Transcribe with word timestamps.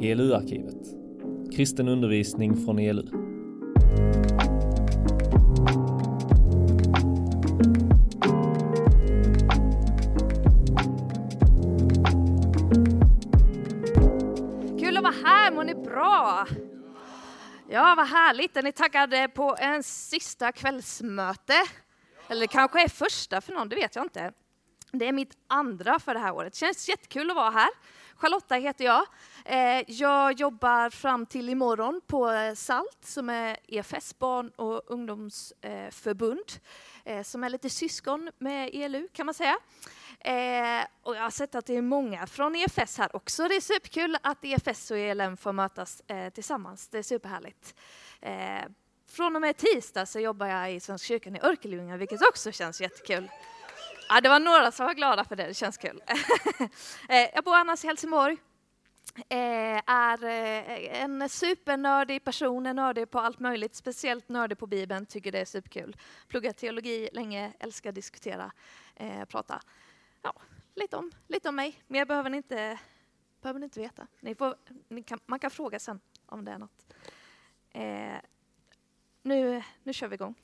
ELU-arkivet. 0.00 0.86
Kristen 1.56 1.88
undervisning 1.88 2.64
från 2.64 2.78
ELU. 2.78 3.02
Kul 14.80 14.96
att 14.96 15.02
vara 15.02 15.14
här, 15.24 15.52
mår 15.52 15.64
ni 15.64 15.74
bra? 15.74 16.46
Ja, 17.70 17.94
vad 17.96 18.06
härligt. 18.06 18.56
Är 18.56 18.62
ni 18.62 18.72
taggade 18.72 19.28
på 19.28 19.56
en 19.58 19.82
sista 19.82 20.52
kvällsmöte? 20.52 21.54
Eller 22.28 22.40
det 22.40 22.46
kanske 22.46 22.84
är 22.84 22.88
första 22.88 23.40
för 23.40 23.52
någon, 23.52 23.68
det 23.68 23.76
vet 23.76 23.96
jag 23.96 24.04
inte. 24.04 24.32
Det 24.92 25.08
är 25.08 25.12
mitt 25.12 25.32
andra 25.48 25.98
för 25.98 26.14
det 26.14 26.20
här 26.20 26.34
året. 26.34 26.54
Känns 26.54 26.88
jättekul 26.88 27.30
att 27.30 27.36
vara 27.36 27.50
här. 27.50 27.68
Charlotta 28.22 28.54
heter 28.54 28.84
jag. 28.84 29.06
Eh, 29.44 29.84
jag 29.86 30.32
jobbar 30.32 30.90
fram 30.90 31.26
till 31.26 31.48
imorgon 31.48 32.00
på 32.06 32.30
eh, 32.30 32.54
SALT 32.54 32.98
som 33.04 33.30
är 33.30 33.56
EFS 33.68 34.18
barn 34.18 34.50
och 34.56 34.82
ungdomsförbund. 34.86 36.52
Eh, 37.04 37.22
som 37.22 37.44
är 37.44 37.48
lite 37.48 37.70
syskon 37.70 38.30
med 38.38 38.70
ELU 38.72 39.08
kan 39.12 39.26
man 39.26 39.34
säga. 39.34 39.56
Och 41.02 41.16
jag 41.16 41.22
har 41.22 41.30
sett 41.30 41.54
att 41.54 41.66
det 41.66 41.76
är 41.76 41.82
många 41.82 42.26
från 42.26 42.56
EFS 42.56 42.98
här 42.98 43.16
också. 43.16 43.48
Det 43.48 43.56
är 43.56 43.60
superkul 43.60 44.16
att 44.22 44.44
EFS 44.44 44.90
och 44.90 44.98
ELM 44.98 45.36
får 45.36 45.52
mötas 45.52 46.02
tillsammans. 46.34 46.88
Det 46.88 46.98
är 46.98 47.02
superhärligt. 47.02 47.74
Från 49.08 49.36
och 49.36 49.42
med 49.42 49.56
tisdag 49.56 50.06
så 50.06 50.20
jobbar 50.20 50.46
jag 50.46 50.74
i 50.74 50.80
Svenska 50.80 51.06
kyrkan 51.06 51.36
i 51.36 51.40
Örkelljunga, 51.42 51.96
vilket 51.96 52.22
också 52.28 52.52
känns 52.52 52.80
jättekul. 52.80 53.30
Ja, 54.14 54.20
det 54.20 54.28
var 54.28 54.40
några 54.40 54.72
som 54.72 54.86
var 54.86 54.94
glada 54.94 55.24
för 55.24 55.36
det, 55.36 55.46
det 55.46 55.54
känns 55.54 55.76
kul. 55.76 56.02
Eh, 57.08 57.30
jag 57.34 57.44
bor 57.44 57.54
annars 57.54 57.84
i 57.84 57.86
Helsingborg. 57.86 58.36
Eh, 59.28 59.82
är 59.86 60.24
eh, 60.24 61.02
en 61.02 61.28
supernördig 61.28 62.24
person, 62.24 62.66
är 62.66 62.74
nördig 62.74 63.10
på 63.10 63.18
allt 63.18 63.38
möjligt, 63.38 63.74
speciellt 63.74 64.28
nördig 64.28 64.58
på 64.58 64.66
Bibeln, 64.66 65.06
tycker 65.06 65.32
det 65.32 65.40
är 65.40 65.44
superkul. 65.44 65.96
Pluggat 66.28 66.56
teologi 66.56 67.08
länge, 67.12 67.52
älskar 67.58 67.92
diskutera, 67.92 68.52
prata. 69.28 69.60
Ja, 70.22 70.32
lite 70.74 70.96
om, 70.96 71.12
lite 71.26 71.48
om 71.48 71.56
mig, 71.56 71.82
mer 71.86 72.04
behöver 72.04 72.30
ni 72.30 72.36
inte, 72.36 72.78
behöver 73.42 73.60
ni 73.60 73.64
inte 73.64 73.80
veta. 73.80 74.06
Ni 74.20 74.34
får, 74.34 74.56
ni 74.88 75.02
kan, 75.02 75.20
man 75.26 75.38
kan 75.38 75.50
fråga 75.50 75.78
sen 75.78 76.00
om 76.26 76.44
det 76.44 76.52
är 76.52 76.58
något. 76.58 76.94
Eh, 77.70 78.20
nu, 79.22 79.62
nu 79.82 79.92
kör 79.92 80.08
vi 80.08 80.14
igång. 80.14 80.34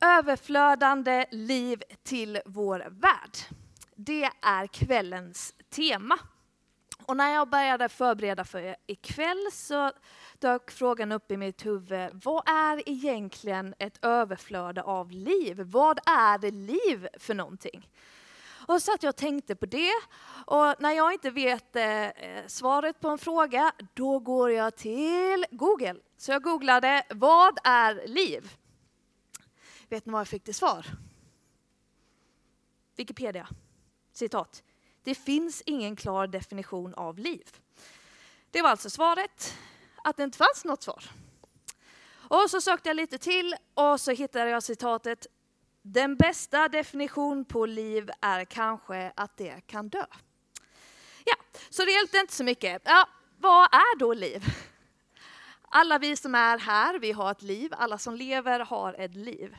Överflödande 0.00 1.26
liv 1.30 1.82
till 2.02 2.40
vår 2.44 2.78
värld. 2.90 3.36
Det 3.96 4.30
är 4.42 4.66
kvällens 4.66 5.54
tema. 5.70 6.18
Och 7.06 7.16
när 7.16 7.34
jag 7.34 7.48
började 7.48 7.88
förbereda 7.88 8.44
för 8.44 8.76
ikväll 8.86 9.48
så 9.52 9.92
dök 10.38 10.70
frågan 10.70 11.12
upp 11.12 11.30
i 11.30 11.36
mitt 11.36 11.66
huvud. 11.66 12.10
Vad 12.24 12.48
är 12.48 12.88
egentligen 12.88 13.74
ett 13.78 14.04
överflöde 14.04 14.82
av 14.82 15.10
liv? 15.10 15.60
Vad 15.60 15.98
är 16.06 16.50
liv 16.50 17.08
för 17.18 17.34
någonting? 17.34 17.88
Och 18.66 18.82
så 18.82 18.94
att 18.94 19.02
jag 19.02 19.16
tänkte 19.16 19.56
på 19.56 19.66
det. 19.66 19.92
Och 20.46 20.74
när 20.78 20.92
jag 20.92 21.12
inte 21.12 21.30
vet 21.30 21.76
eh, 21.76 22.08
svaret 22.46 23.00
på 23.00 23.08
en 23.08 23.18
fråga, 23.18 23.72
då 23.94 24.18
går 24.18 24.50
jag 24.50 24.76
till 24.76 25.46
Google. 25.50 25.96
Så 26.16 26.32
jag 26.32 26.42
googlade, 26.42 27.02
vad 27.10 27.58
är 27.64 28.06
liv? 28.06 28.59
Vet 29.90 30.06
ni 30.06 30.12
vad 30.12 30.20
jag 30.20 30.28
fick 30.28 30.44
till 30.44 30.54
svar? 30.54 30.86
Wikipedia. 32.96 33.48
Citat. 34.12 34.62
Det 35.02 35.14
finns 35.14 35.62
ingen 35.66 35.96
klar 35.96 36.26
definition 36.26 36.94
av 36.94 37.18
liv. 37.18 37.48
Det 38.50 38.62
var 38.62 38.70
alltså 38.70 38.90
svaret, 38.90 39.54
att 40.04 40.16
det 40.16 40.22
inte 40.22 40.38
fanns 40.38 40.64
något 40.64 40.82
svar. 40.82 41.10
Och 42.12 42.50
så 42.50 42.60
sökte 42.60 42.88
jag 42.88 42.96
lite 42.96 43.18
till 43.18 43.54
och 43.74 44.00
så 44.00 44.10
hittade 44.10 44.50
jag 44.50 44.62
citatet. 44.62 45.26
Den 45.82 46.16
bästa 46.16 46.68
definition 46.68 47.44
på 47.44 47.66
liv 47.66 48.10
är 48.20 48.44
kanske 48.44 49.12
att 49.16 49.36
det 49.36 49.66
kan 49.66 49.88
dö. 49.88 50.06
Ja, 51.24 51.34
så 51.70 51.84
det 51.84 51.92
hjälpte 51.92 52.18
inte 52.18 52.32
så 52.32 52.44
mycket. 52.44 52.82
Ja, 52.84 53.08
vad 53.38 53.74
är 53.74 53.98
då 53.98 54.14
liv? 54.14 54.44
Alla 55.62 55.98
vi 55.98 56.16
som 56.16 56.34
är 56.34 56.58
här, 56.58 56.98
vi 56.98 57.12
har 57.12 57.30
ett 57.30 57.42
liv. 57.42 57.72
Alla 57.76 57.98
som 57.98 58.14
lever 58.14 58.60
har 58.60 58.94
ett 58.94 59.14
liv. 59.14 59.56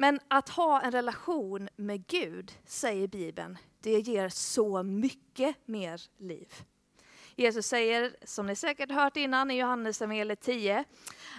Men 0.00 0.20
att 0.28 0.48
ha 0.48 0.80
en 0.80 0.92
relation 0.92 1.68
med 1.76 2.06
Gud, 2.06 2.52
säger 2.64 3.08
Bibeln, 3.08 3.58
det 3.80 4.00
ger 4.00 4.28
så 4.28 4.82
mycket 4.82 5.56
mer 5.64 6.02
liv. 6.16 6.54
Jesus 7.36 7.66
säger, 7.66 8.16
som 8.24 8.46
ni 8.46 8.56
säkert 8.56 8.90
hört 8.90 9.16
innan 9.16 9.50
i 9.50 9.58
Johannes 9.58 10.02
evangeliet 10.02 10.40
10, 10.40 10.84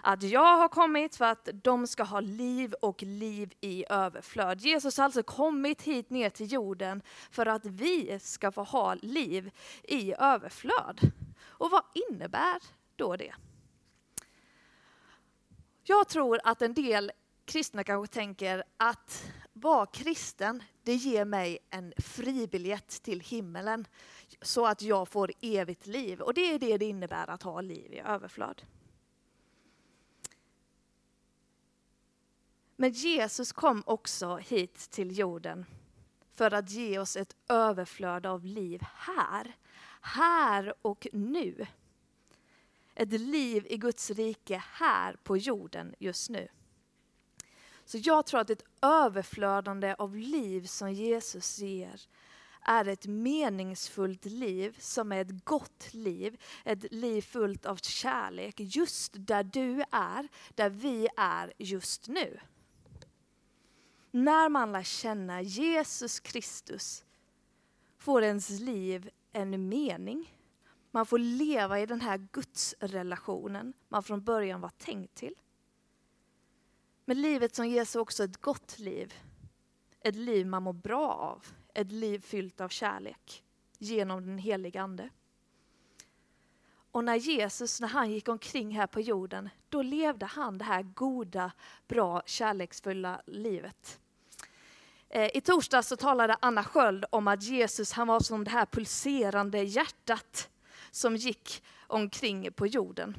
att 0.04 0.24
jag 0.24 0.58
har 0.58 0.68
kommit 0.68 1.16
för 1.16 1.26
att 1.26 1.50
de 1.54 1.88
ska 1.88 2.04
ha 2.04 2.20
liv 2.20 2.74
och 2.82 3.04
liv 3.04 3.54
i 3.62 3.86
överflöd. 3.90 4.62
Jesus 4.62 4.98
har 4.98 5.06
alltså 5.06 5.24
kommit 5.24 5.82
hit 5.82 6.10
ner 6.10 6.30
till 6.30 6.52
jorden 6.52 7.02
för 7.32 7.46
att 7.46 7.66
vi 7.66 8.20
ska 8.20 8.52
få 8.52 8.64
ha 8.64 8.94
liv 8.94 9.52
i 9.84 10.14
överflöd. 10.14 11.12
Och 11.46 11.72
vad 11.72 11.84
innebär 12.10 12.62
då 12.96 13.16
det? 13.16 13.34
Jag 15.84 16.08
tror 16.08 16.40
att 16.44 16.62
en 16.62 16.74
del 16.74 17.12
kristna 17.52 17.84
kanske 17.84 18.14
tänker 18.14 18.64
att 18.78 19.32
vara 19.54 19.86
kristen, 19.86 20.64
det 20.84 20.96
ger 20.96 21.26
mig 21.26 21.58
en 21.70 21.94
fribiljett 21.98 23.04
till 23.04 23.20
himmelen 23.20 23.88
så 24.42 24.66
att 24.66 24.82
jag 24.82 25.08
får 25.08 25.32
evigt 25.42 25.88
liv. 25.88 26.22
Och 26.22 26.34
det 26.34 26.54
är 26.54 26.60
det 26.60 26.78
det 26.78 26.86
innebär 26.86 27.30
att 27.30 27.44
ha 27.44 27.62
liv 27.62 27.94
i 27.94 28.00
överflöd. 28.00 28.62
Men 32.76 32.92
Jesus 32.92 33.52
kom 33.52 33.84
också 33.86 34.36
hit 34.36 34.90
till 34.90 35.18
jorden 35.18 35.66
för 36.34 36.54
att 36.54 36.70
ge 36.70 37.00
oss 37.00 37.16
ett 37.16 37.36
överflöd 37.48 38.26
av 38.26 38.46
liv 38.46 38.82
här. 38.82 39.56
Här 40.02 40.74
och 40.82 41.08
nu. 41.14 41.68
Ett 42.96 43.12
liv 43.12 43.66
i 43.70 43.78
Guds 43.78 44.10
rike 44.10 44.64
här 44.68 45.16
på 45.24 45.38
jorden 45.38 45.96
just 46.00 46.30
nu. 46.30 46.48
Så 47.92 47.98
jag 48.02 48.26
tror 48.26 48.40
att 48.40 48.50
ett 48.50 48.66
överflödande 48.82 49.96
av 49.98 50.16
liv 50.16 50.66
som 50.66 50.94
Jesus 50.94 51.60
ger 51.60 52.02
är 52.62 52.88
ett 52.88 53.06
meningsfullt 53.08 54.26
liv 54.26 54.78
som 54.80 55.12
är 55.12 55.22
ett 55.22 55.46
gott 55.46 55.94
liv. 55.94 56.42
Ett 56.66 56.94
liv 56.94 57.22
fullt 57.22 57.66
av 57.66 57.76
kärlek 57.76 58.56
just 58.58 59.12
där 59.16 59.44
du 59.44 59.84
är, 59.92 60.28
där 60.56 60.70
vi 60.70 61.08
är 61.18 61.54
just 61.58 62.08
nu. 62.08 62.40
När 64.12 64.50
man 64.50 64.72
lär 64.72 64.84
känna 64.84 65.42
Jesus 65.42 66.20
Kristus 66.20 67.04
får 67.98 68.24
ens 68.24 68.50
liv 68.50 69.10
en 69.32 69.70
mening. 69.70 70.38
Man 70.92 71.06
får 71.06 71.20
leva 71.20 71.80
i 71.80 71.86
den 71.86 72.02
här 72.02 72.28
gudsrelationen 72.32 73.74
man 73.88 74.04
från 74.04 74.24
början 74.24 74.62
var 74.62 74.72
tänkt 74.78 75.16
till. 75.16 75.36
Men 77.06 77.22
livet 77.22 77.56
som 77.56 77.68
ges 77.68 77.96
är 77.96 78.00
också 78.00 78.24
ett 78.24 78.42
gott 78.42 78.80
liv. 78.80 79.14
Ett 80.00 80.16
liv 80.16 80.48
man 80.48 80.64
mår 80.64 80.74
bra 80.74 81.14
av. 81.14 81.46
Ett 81.74 81.92
liv 81.92 82.20
fyllt 82.20 82.62
av 82.62 82.70
kärlek 82.70 83.44
genom 83.78 84.26
den 84.26 84.38
heliga 84.38 84.82
Ande. 84.82 85.10
Och 86.92 87.04
när 87.04 87.16
Jesus, 87.16 87.82
när 87.82 87.88
han 87.88 88.12
gick 88.12 88.28
omkring 88.28 88.72
här 88.72 88.88
på 88.88 89.02
jorden, 89.02 89.50
då 89.70 89.82
levde 89.82 90.26
han 90.26 90.58
det 90.58 90.66
här 90.66 90.84
goda, 90.84 91.52
bra, 91.88 92.24
kärleksfulla 92.26 93.22
livet. 93.26 94.00
Eh, 95.10 95.38
I 95.38 95.42
torsdags 95.42 95.88
så 95.88 95.96
talade 95.96 96.38
Anna 96.40 96.64
Sköld 96.64 97.06
om 97.10 97.28
att 97.28 97.44
Jesus 97.44 97.92
han 97.92 98.08
var 98.08 98.20
som 98.20 98.44
det 98.44 98.52
här 98.52 98.66
pulserande 98.66 99.64
hjärtat 99.64 100.50
som 100.92 101.16
gick 101.16 101.64
omkring 101.88 102.54
på 102.54 102.68
jorden. 102.68 103.18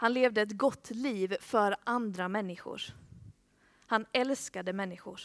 Han 0.00 0.12
levde 0.12 0.42
ett 0.42 0.52
gott 0.52 0.90
liv 0.90 1.36
för 1.40 1.76
andra 1.84 2.28
människor. 2.28 2.82
Han 3.86 4.06
älskade 4.12 4.72
människor. 4.72 5.20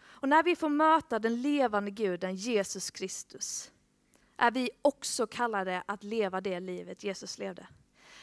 Och 0.00 0.28
när 0.28 0.42
vi 0.42 0.56
får 0.56 0.68
möta 0.68 1.18
den 1.18 1.42
levande 1.42 1.90
guden 1.90 2.36
Jesus 2.36 2.90
Kristus 2.90 3.72
är 4.36 4.50
vi 4.50 4.70
också 4.82 5.26
kallade 5.26 5.82
att 5.86 6.04
leva 6.04 6.40
det 6.40 6.60
livet 6.60 7.04
Jesus 7.04 7.38
levde. 7.38 7.66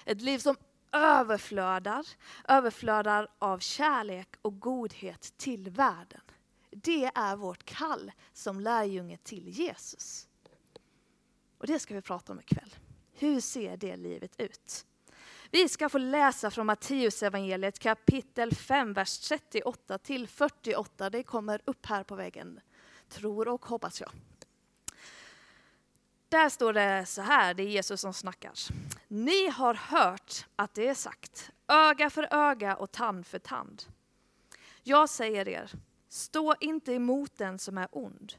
Ett 0.05 0.21
liv 0.21 0.37
som 0.37 0.55
överflödar, 0.91 2.05
överflödar 2.47 3.27
av 3.39 3.59
kärlek 3.59 4.35
och 4.41 4.59
godhet 4.59 5.33
till 5.37 5.69
världen. 5.69 6.21
Det 6.69 7.05
är 7.05 7.35
vårt 7.35 7.63
kall 7.63 8.11
som 8.33 8.59
lärjunge 8.59 9.17
till 9.17 9.49
Jesus. 9.49 10.27
Och 11.57 11.67
det 11.67 11.79
ska 11.79 11.95
vi 11.95 12.01
prata 12.01 12.33
om 12.33 12.39
ikväll. 12.39 12.75
Hur 13.13 13.41
ser 13.41 13.77
det 13.77 13.95
livet 13.95 14.35
ut? 14.37 14.85
Vi 15.55 15.69
ska 15.69 15.89
få 15.89 15.97
läsa 15.97 16.51
från 16.51 16.65
Matteusevangeliet 16.65 17.79
kapitel 17.79 18.55
5, 18.55 18.93
vers 18.93 19.19
38 19.19 19.97
till 19.97 20.27
48. 20.27 21.09
Det 21.09 21.23
kommer 21.23 21.61
upp 21.65 21.85
här 21.85 22.03
på 22.03 22.15
väggen 22.15 22.59
tror 23.09 23.47
och 23.47 23.65
hoppas 23.65 24.01
jag. 24.01 24.11
Där 26.29 26.49
står 26.49 26.73
det 26.73 27.05
så 27.05 27.21
här, 27.21 27.53
det 27.53 27.63
är 27.63 27.67
Jesus 27.67 28.01
som 28.01 28.13
snackar. 28.13 28.53
Ni 29.07 29.47
har 29.49 29.73
hört 29.73 30.45
att 30.55 30.73
det 30.73 30.87
är 30.87 30.93
sagt, 30.93 31.51
öga 31.67 32.09
för 32.09 32.27
öga 32.31 32.75
och 32.75 32.91
tand 32.91 33.25
för 33.25 33.39
tand. 33.39 33.83
Jag 34.83 35.09
säger 35.09 35.47
er, 35.47 35.71
stå 36.09 36.55
inte 36.59 36.93
emot 36.93 37.37
den 37.37 37.59
som 37.59 37.77
är 37.77 37.87
ond. 37.91 38.33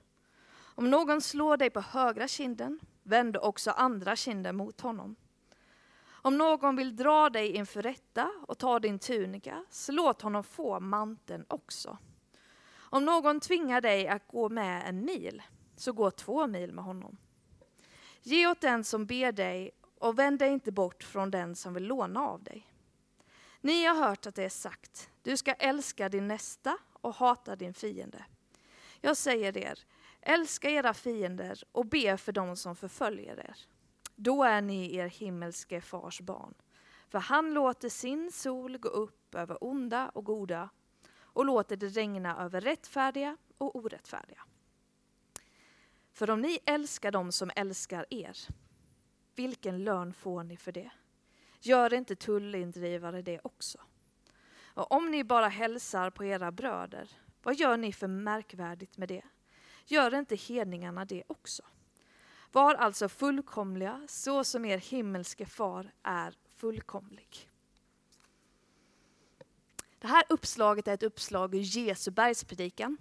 Om 0.58 0.90
någon 0.90 1.20
slår 1.20 1.56
dig 1.56 1.70
på 1.70 1.80
högra 1.80 2.28
kinden, 2.28 2.80
vänd 3.02 3.36
också 3.36 3.70
andra 3.70 4.16
kinden 4.16 4.56
mot 4.56 4.80
honom. 4.80 5.16
Om 6.26 6.38
någon 6.38 6.76
vill 6.76 6.96
dra 6.96 7.30
dig 7.30 7.56
inför 7.56 7.82
rätta 7.82 8.32
och 8.48 8.58
ta 8.58 8.78
din 8.78 8.98
tunika, 8.98 9.64
så 9.70 9.92
låt 9.92 10.22
honom 10.22 10.44
få 10.44 10.80
manteln 10.80 11.44
också. 11.48 11.98
Om 12.74 13.04
någon 13.04 13.40
tvingar 13.40 13.80
dig 13.80 14.08
att 14.08 14.28
gå 14.28 14.48
med 14.48 14.88
en 14.88 15.04
mil, 15.04 15.42
så 15.76 15.92
gå 15.92 16.10
två 16.10 16.46
mil 16.46 16.72
med 16.72 16.84
honom. 16.84 17.16
Ge 18.22 18.46
åt 18.46 18.60
den 18.60 18.84
som 18.84 19.06
ber 19.06 19.32
dig 19.32 19.70
och 19.98 20.18
vänd 20.18 20.38
dig 20.38 20.52
inte 20.52 20.72
bort 20.72 21.02
från 21.02 21.30
den 21.30 21.56
som 21.56 21.74
vill 21.74 21.84
låna 21.84 22.20
av 22.20 22.42
dig. 22.42 22.66
Ni 23.60 23.84
har 23.84 23.94
hört 23.94 24.26
att 24.26 24.34
det 24.34 24.44
är 24.44 24.48
sagt, 24.48 25.10
du 25.22 25.36
ska 25.36 25.52
älska 25.52 26.08
din 26.08 26.28
nästa 26.28 26.78
och 26.92 27.14
hata 27.14 27.56
din 27.56 27.74
fiende. 27.74 28.24
Jag 29.00 29.16
säger 29.16 29.58
er, 29.58 29.78
älska 30.20 30.70
era 30.70 30.94
fiender 30.94 31.62
och 31.72 31.86
be 31.86 32.16
för 32.16 32.32
dem 32.32 32.56
som 32.56 32.76
förföljer 32.76 33.40
er. 33.40 33.75
Då 34.16 34.44
är 34.44 34.62
ni 34.62 34.96
er 34.96 35.06
himmelske 35.06 35.80
fars 35.80 36.20
barn. 36.20 36.54
För 37.08 37.18
han 37.18 37.54
låter 37.54 37.88
sin 37.88 38.32
sol 38.32 38.78
gå 38.78 38.88
upp 38.88 39.34
över 39.34 39.64
onda 39.64 40.08
och 40.08 40.24
goda 40.24 40.68
och 41.20 41.44
låter 41.44 41.76
det 41.76 41.88
regna 41.88 42.44
över 42.44 42.60
rättfärdiga 42.60 43.36
och 43.58 43.76
orättfärdiga. 43.76 44.42
För 46.12 46.30
om 46.30 46.40
ni 46.40 46.58
älskar 46.64 47.10
dem 47.12 47.32
som 47.32 47.50
älskar 47.56 48.06
er, 48.10 48.38
vilken 49.34 49.84
lön 49.84 50.12
får 50.12 50.42
ni 50.42 50.56
för 50.56 50.72
det? 50.72 50.90
Gör 51.60 51.94
inte 51.94 52.16
tullindrivare 52.16 53.22
det 53.22 53.40
också? 53.44 53.78
Och 54.74 54.92
om 54.92 55.10
ni 55.10 55.24
bara 55.24 55.48
hälsar 55.48 56.10
på 56.10 56.24
era 56.24 56.52
bröder, 56.52 57.10
vad 57.42 57.54
gör 57.54 57.76
ni 57.76 57.92
för 57.92 58.08
märkvärdigt 58.08 58.96
med 58.96 59.08
det? 59.08 59.22
Gör 59.84 60.14
inte 60.14 60.36
hedningarna 60.36 61.04
det 61.04 61.22
också? 61.26 61.62
Var 62.56 62.74
alltså 62.74 63.08
fullkomliga, 63.08 64.02
så 64.08 64.44
som 64.44 64.64
er 64.64 64.78
himmelske 64.78 65.46
far 65.46 65.92
är 66.02 66.34
fullkomlig. 66.56 67.50
Det 69.98 70.06
här 70.06 70.24
uppslaget 70.28 70.88
är 70.88 70.94
ett 70.94 71.02
uppslag 71.02 71.54
ur 71.54 71.60
Jesu 71.60 72.10
bergspredikan. 72.10 72.96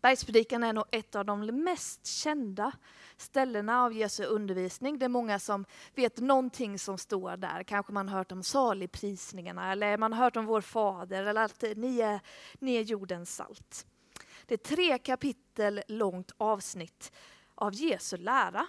Bergspredikan 0.00 0.64
är 0.64 0.72
nog 0.72 0.84
ett 0.90 1.14
av 1.14 1.24
de 1.24 1.46
mest 1.46 2.06
kända 2.06 2.72
ställena 3.16 3.84
av 3.84 3.92
Jesu 3.92 4.24
undervisning. 4.24 4.98
Det 4.98 5.04
är 5.04 5.08
många 5.08 5.38
som 5.38 5.64
vet 5.94 6.18
någonting 6.18 6.78
som 6.78 6.98
står 6.98 7.36
där. 7.36 7.62
Kanske 7.62 7.92
man 7.92 8.08
har 8.08 8.18
hört 8.18 8.32
om 8.32 8.42
saligprisningarna 8.42 9.72
eller 9.72 9.96
man 9.96 10.12
har 10.12 10.24
hört 10.24 10.36
om 10.36 10.46
vår 10.46 10.60
fader 10.60 11.24
eller 11.24 11.44
att 11.44 11.64
ni 11.76 12.00
är, 12.00 12.20
ni 12.58 12.74
är 12.74 12.82
jordens 12.82 13.34
salt. 13.34 13.86
Det 14.46 14.54
är 14.54 14.76
tre 14.76 14.98
kapitel 14.98 15.82
långt 15.88 16.32
avsnitt 16.36 17.12
av 17.58 17.74
Jesu 17.74 18.16
lära. 18.16 18.66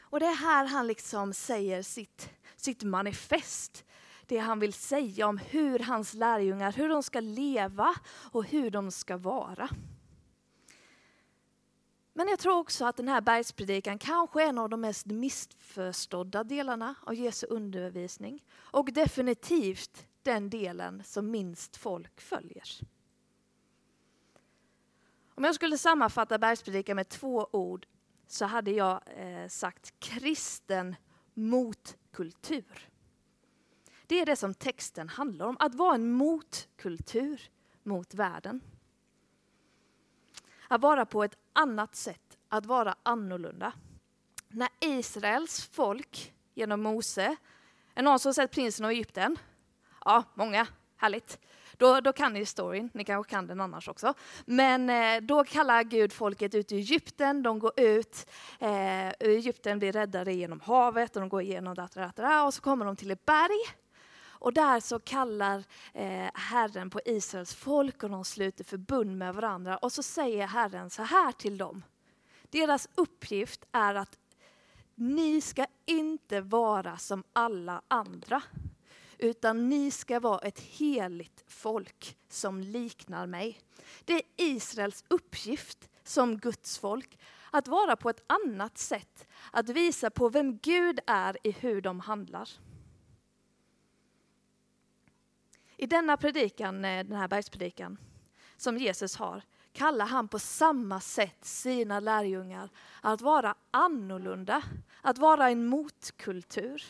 Och 0.00 0.20
det 0.20 0.26
är 0.26 0.34
här 0.34 0.66
han 0.66 0.86
liksom 0.86 1.32
säger 1.32 1.82
sitt, 1.82 2.30
sitt 2.56 2.82
manifest. 2.82 3.84
Det 4.26 4.38
han 4.38 4.58
vill 4.58 4.72
säga 4.72 5.26
om 5.26 5.38
hur 5.38 5.78
hans 5.78 6.14
lärjungar, 6.14 6.72
hur 6.72 6.88
de 6.88 7.02
ska 7.02 7.20
leva 7.20 7.94
och 8.32 8.44
hur 8.44 8.70
de 8.70 8.90
ska 8.90 9.16
vara. 9.16 9.68
Men 12.14 12.28
jag 12.28 12.38
tror 12.38 12.58
också 12.58 12.84
att 12.84 12.96
den 12.96 13.08
här 13.08 13.20
bergspredikan 13.20 13.98
kanske 13.98 14.42
är 14.42 14.48
en 14.48 14.58
av 14.58 14.68
de 14.68 14.80
mest 14.80 15.06
missförstådda 15.06 16.44
delarna 16.44 16.94
av 17.02 17.14
Jesu 17.14 17.46
undervisning. 17.46 18.44
Och 18.54 18.92
definitivt 18.92 20.06
den 20.22 20.50
delen 20.50 21.02
som 21.04 21.30
minst 21.30 21.76
folk 21.76 22.20
följer. 22.20 22.64
Om 25.34 25.44
jag 25.44 25.54
skulle 25.54 25.78
sammanfatta 25.78 26.38
bergspredikan 26.38 26.96
med 26.96 27.08
två 27.08 27.48
ord 27.52 27.86
så 28.26 28.44
hade 28.44 28.70
jag 28.70 29.00
eh, 29.16 29.48
sagt 29.48 29.94
kristen 29.98 30.96
motkultur. 31.34 32.88
Det 34.06 34.20
är 34.20 34.26
det 34.26 34.36
som 34.36 34.54
texten 34.54 35.08
handlar 35.08 35.46
om, 35.46 35.56
att 35.60 35.74
vara 35.74 35.94
en 35.94 36.12
motkultur 36.12 37.50
mot 37.82 38.14
världen. 38.14 38.60
Att 40.68 40.80
vara 40.80 41.06
på 41.06 41.24
ett 41.24 41.36
annat 41.52 41.96
sätt, 41.96 42.38
att 42.48 42.66
vara 42.66 42.96
annorlunda. 43.02 43.72
När 44.48 44.68
Israels 44.80 45.66
folk 45.66 46.34
genom 46.54 46.82
Mose, 46.82 47.36
är 47.94 48.02
någon 48.02 48.18
som 48.18 48.34
sett 48.34 48.50
prinsen 48.50 48.84
av 48.84 48.90
Egypten? 48.90 49.38
Ja, 50.04 50.24
många, 50.34 50.66
härligt. 50.96 51.38
Då, 51.82 52.00
då 52.00 52.12
kan 52.12 52.32
ni 52.32 52.46
storyn, 52.46 52.90
ni 52.94 53.04
kanske 53.04 53.30
kan 53.30 53.46
den 53.46 53.60
annars 53.60 53.88
också. 53.88 54.14
Men 54.44 54.90
eh, 54.90 55.20
då 55.20 55.44
kallar 55.44 55.82
Gud 55.82 56.12
folket 56.12 56.54
ut 56.54 56.72
i 56.72 56.76
Egypten, 56.76 57.42
de 57.42 57.58
går 57.58 57.72
ut, 57.80 58.26
eh, 58.58 59.08
Egypten 59.08 59.78
blir 59.78 59.92
räddade 59.92 60.32
genom 60.32 60.60
havet 60.60 61.16
och 61.16 61.20
de 61.20 61.28
går 61.28 61.42
igenom 61.42 61.74
datara, 61.74 62.44
och 62.44 62.54
så 62.54 62.62
kommer 62.62 62.84
de 62.84 62.96
till 62.96 63.10
ett 63.10 63.26
berg. 63.26 63.74
Och 64.24 64.52
där 64.52 64.80
så 64.80 64.98
kallar 64.98 65.64
eh, 65.92 66.30
Herren 66.34 66.90
på 66.90 67.00
Israels 67.04 67.54
folk 67.54 68.02
och 68.02 68.10
de 68.10 68.24
sluter 68.24 68.64
förbund 68.64 69.18
med 69.18 69.34
varandra. 69.34 69.76
Och 69.76 69.92
så 69.92 70.02
säger 70.02 70.46
Herren 70.46 70.90
så 70.90 71.02
här 71.02 71.32
till 71.32 71.58
dem. 71.58 71.82
Deras 72.50 72.88
uppgift 72.94 73.64
är 73.72 73.94
att 73.94 74.18
ni 74.94 75.40
ska 75.40 75.66
inte 75.86 76.40
vara 76.40 76.96
som 76.96 77.24
alla 77.32 77.82
andra 77.88 78.42
utan 79.22 79.68
ni 79.68 79.90
ska 79.90 80.20
vara 80.20 80.38
ett 80.38 80.60
heligt 80.60 81.44
folk 81.46 82.18
som 82.28 82.60
liknar 82.60 83.26
mig. 83.26 83.60
Det 84.04 84.12
är 84.12 84.22
Israels 84.36 85.04
uppgift 85.08 85.88
som 86.04 86.38
Guds 86.38 86.78
folk 86.78 87.18
att 87.50 87.68
vara 87.68 87.96
på 87.96 88.10
ett 88.10 88.24
annat 88.26 88.78
sätt, 88.78 89.28
att 89.50 89.68
visa 89.68 90.10
på 90.10 90.28
vem 90.28 90.58
Gud 90.58 91.00
är 91.06 91.36
i 91.42 91.50
hur 91.50 91.80
de 91.80 92.00
handlar. 92.00 92.48
I 95.76 95.86
denna 95.86 96.16
predikan, 96.16 96.84
eh, 96.84 97.04
den 97.04 97.16
här 97.16 97.28
bergspredikan 97.28 97.98
som 98.56 98.78
Jesus 98.78 99.16
har, 99.16 99.42
kallar 99.72 100.06
han 100.06 100.28
på 100.28 100.38
samma 100.38 101.00
sätt 101.00 101.44
sina 101.44 102.00
lärjungar 102.00 102.70
att 103.00 103.20
vara 103.20 103.54
annorlunda, 103.70 104.62
att 105.02 105.18
vara 105.18 105.50
en 105.50 105.66
motkultur. 105.66 106.82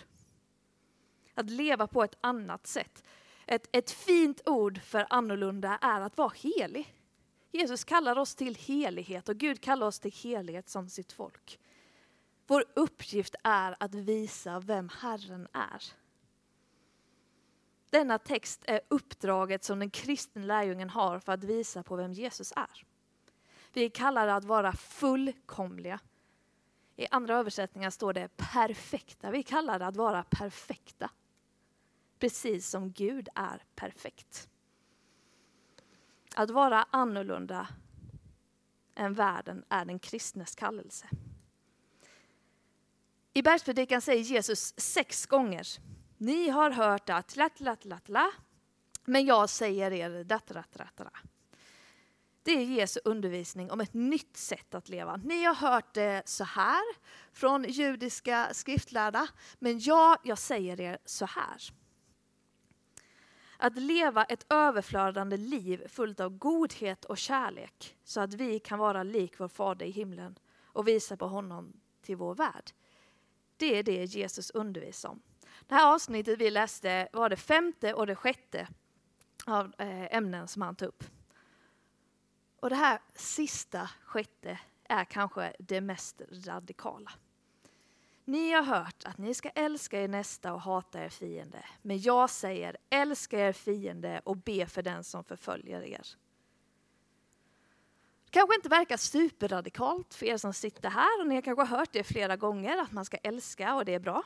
Att 1.35 1.51
leva 1.51 1.87
på 1.87 2.05
ett 2.05 2.17
annat 2.21 2.67
sätt. 2.67 3.05
Ett, 3.47 3.69
ett 3.73 3.91
fint 3.91 4.49
ord 4.49 4.81
för 4.83 5.07
annorlunda 5.11 5.79
är 5.81 6.01
att 6.01 6.17
vara 6.17 6.33
helig. 6.35 6.95
Jesus 7.51 7.85
kallar 7.85 8.19
oss 8.19 8.35
till 8.35 8.55
helighet 8.55 9.29
och 9.29 9.37
Gud 9.37 9.61
kallar 9.61 9.87
oss 9.87 9.99
till 9.99 10.13
helighet 10.13 10.69
som 10.69 10.89
sitt 10.89 11.13
folk. 11.13 11.61
Vår 12.47 12.65
uppgift 12.75 13.35
är 13.45 13.77
att 13.81 13.95
visa 13.95 14.61
vem 14.61 14.91
Herren 15.01 15.49
är. 15.53 15.83
Denna 17.91 18.19
text 18.19 18.63
är 18.65 18.81
uppdraget 18.89 19.65
som 19.65 19.79
den 19.79 19.91
kristne 19.91 20.45
lärjungen 20.45 20.91
har 20.91 21.19
för 21.19 21.33
att 21.33 21.45
visa 21.45 21.83
på 21.83 21.97
vem 21.97 22.13
Jesus 22.13 22.53
är. 22.57 22.87
Vi 23.73 23.91
kallar 23.91 24.27
det 24.27 24.35
att 24.35 24.45
vara 24.45 24.73
fullkomliga. 24.73 26.01
I 26.97 27.07
andra 27.11 27.37
översättningar 27.37 27.91
står 27.91 28.13
det 28.13 28.37
perfekta. 28.37 29.31
Vi 29.31 29.43
kallar 29.43 29.79
det 29.79 29.87
att 29.87 29.97
vara 29.97 30.25
perfekta 30.31 31.11
precis 32.23 32.69
som 32.69 32.93
Gud 32.93 33.29
är 33.35 33.63
perfekt. 33.75 34.49
Att 36.35 36.51
vara 36.51 36.87
annorlunda 36.91 37.69
än 38.95 39.15
världen 39.15 39.65
är 39.69 39.85
den 39.85 39.99
kristnes 39.99 40.55
kallelse. 40.55 41.09
I 43.33 43.43
bergspredikan 43.43 44.01
säger 44.01 44.23
Jesus 44.23 44.75
sex 44.77 45.27
gånger, 45.27 45.67
ni 46.19 46.49
har 46.49 46.71
hört 46.71 47.11
att 47.11 47.37
lat, 47.37 47.61
lat, 47.61 47.85
lat, 47.85 48.09
la, 48.09 48.31
men 49.05 49.27
jag 49.27 49.51
säger 49.51 49.93
er 49.93 50.25
dat, 50.25 50.51
rat, 50.51 50.77
rat, 50.77 51.01
rat. 51.01 51.23
Det 52.43 52.53
är 52.53 52.65
Jesu 52.65 53.01
undervisning 53.05 53.71
om 53.71 53.81
ett 53.81 53.95
nytt 53.95 54.37
sätt 54.37 54.75
att 54.75 54.89
leva. 54.89 55.17
Ni 55.17 55.45
har 55.45 55.55
hört 55.55 55.95
det 55.95 56.23
så 56.25 56.45
här 56.45 56.83
från 57.33 57.65
judiska 57.65 58.49
skriftlärda, 58.53 59.29
men 59.59 59.79
jag, 59.79 60.19
jag 60.25 60.39
säger 60.39 60.81
er 60.81 60.99
så 61.05 61.27
här. 61.27 61.82
Att 63.63 63.77
leva 63.77 64.25
ett 64.25 64.47
överflödande 64.49 65.37
liv 65.37 65.89
fullt 65.89 66.21
av 66.21 66.39
godhet 66.39 67.05
och 67.05 67.19
kärlek 67.19 67.97
så 68.05 68.21
att 68.21 68.35
vi 68.35 68.59
kan 68.59 68.79
vara 68.79 69.03
lik 69.03 69.41
vår 69.41 69.49
Fader 69.49 69.87
i 69.87 69.91
himlen 69.91 70.39
och 70.65 70.89
visa 70.89 71.17
på 71.17 71.27
honom 71.27 71.73
till 72.01 72.17
vår 72.17 72.35
värld. 72.35 72.71
Det 73.57 73.79
är 73.79 73.83
det 73.83 74.05
Jesus 74.05 74.51
undervisar 74.51 75.09
om. 75.09 75.23
Det 75.67 75.75
här 75.75 75.95
avsnittet 75.95 76.39
vi 76.39 76.51
läste 76.51 77.09
var 77.13 77.29
det 77.29 77.37
femte 77.37 77.95
och 77.95 78.07
det 78.07 78.17
sjätte 78.17 78.69
av 79.47 79.75
eh, 79.79 80.17
ämnen 80.17 80.49
som 80.49 80.63
han 80.63 80.77
tog 80.77 80.89
upp. 80.89 81.05
Och 82.61 82.71
det 82.71 82.77
här 82.77 83.01
sista, 83.15 83.91
sjätte, 84.05 84.59
är 84.85 85.05
kanske 85.05 85.57
det 85.59 85.81
mest 85.81 86.23
radikala. 86.47 87.13
Ni 88.25 88.53
har 88.53 88.63
hört 88.63 89.05
att 89.05 89.19
ni 89.19 89.35
ska 89.35 89.49
älska 89.49 90.03
er 90.03 90.09
nästa 90.09 90.55
och 90.55 90.61
hata 90.61 91.05
er 91.05 91.09
fiende. 91.09 91.65
Men 91.83 92.01
jag 92.01 92.31
säger, 92.31 92.77
älska 92.91 93.49
er 93.49 93.53
fiende 93.53 94.21
och 94.25 94.37
be 94.37 94.67
för 94.67 94.83
den 94.83 95.05
som 95.05 95.25
förföljer 95.25 95.83
er. 95.83 96.07
Det 98.25 98.31
kanske 98.31 98.55
inte 98.55 98.69
verkar 98.69 98.97
superradikalt 98.97 100.15
för 100.15 100.27
er 100.27 100.37
som 100.37 100.53
sitter 100.53 100.91
här 100.91 101.21
och 101.21 101.27
ni 101.27 101.35
har 101.35 101.43
kanske 101.43 101.65
hört 101.65 101.93
det 101.93 102.05
flera 102.05 102.37
gånger 102.37 102.77
att 102.77 102.93
man 102.93 103.05
ska 103.05 103.17
älska 103.17 103.75
och 103.75 103.85
det 103.85 103.95
är 103.95 104.01
bra. 104.01 104.23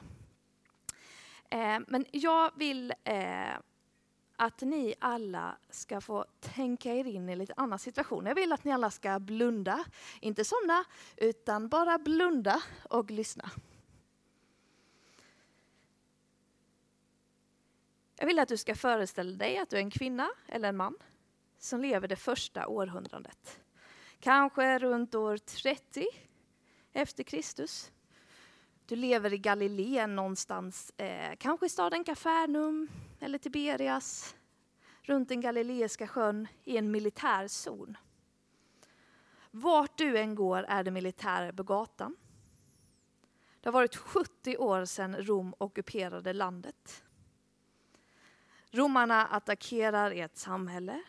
Eh, 1.50 1.78
men 1.88 2.04
jag 2.10 2.50
vill 2.56 2.94
eh, 3.04 3.54
att 4.36 4.60
ni 4.60 4.94
alla 4.98 5.56
ska 5.70 6.00
få 6.00 6.24
tänka 6.40 6.94
er 6.94 7.06
in 7.06 7.28
i 7.28 7.36
lite 7.36 7.54
annan 7.56 7.78
situation. 7.78 8.26
Jag 8.26 8.34
vill 8.34 8.52
att 8.52 8.64
ni 8.64 8.72
alla 8.72 8.90
ska 8.90 9.18
blunda, 9.18 9.84
inte 10.20 10.44
somna, 10.44 10.84
utan 11.16 11.68
bara 11.68 11.98
blunda 11.98 12.62
och 12.90 13.10
lyssna. 13.10 13.50
Jag 18.18 18.26
vill 18.26 18.38
att 18.38 18.48
du 18.48 18.56
ska 18.56 18.74
föreställa 18.74 19.36
dig 19.36 19.58
att 19.58 19.70
du 19.70 19.76
är 19.76 19.80
en 19.80 19.90
kvinna 19.90 20.28
eller 20.48 20.68
en 20.68 20.76
man 20.76 20.94
som 21.58 21.80
lever 21.80 22.08
det 22.08 22.16
första 22.16 22.66
århundradet. 22.66 23.60
Kanske 24.20 24.78
runt 24.78 25.14
år 25.14 25.36
30 25.36 26.06
efter 26.92 27.22
Kristus. 27.22 27.92
Du 28.86 28.96
lever 28.96 29.32
i 29.32 29.38
Galileen 29.38 30.16
någonstans, 30.16 30.90
eh, 30.96 31.36
kanske 31.38 31.66
i 31.66 31.68
staden 31.68 32.04
Kafarnum 32.04 32.88
eller 33.20 33.38
Tiberias, 33.38 34.36
runt 35.02 35.28
den 35.28 35.40
galileiska 35.40 36.08
sjön 36.08 36.48
i 36.64 36.76
en 36.76 36.90
militärzon. 36.90 37.96
Vart 39.50 39.98
du 39.98 40.18
än 40.18 40.34
går 40.34 40.64
är 40.68 40.84
det 40.84 40.90
militärer 40.90 41.52
på 41.52 41.62
gatan. 41.62 42.16
Det 43.60 43.68
har 43.68 43.72
varit 43.72 43.96
70 43.96 44.56
år 44.56 44.84
sedan 44.84 45.16
Rom 45.16 45.54
ockuperade 45.58 46.32
landet. 46.32 47.05
Romarna 48.76 49.26
attackerar 49.26 50.10
ert 50.10 50.36
samhälle. 50.36 51.02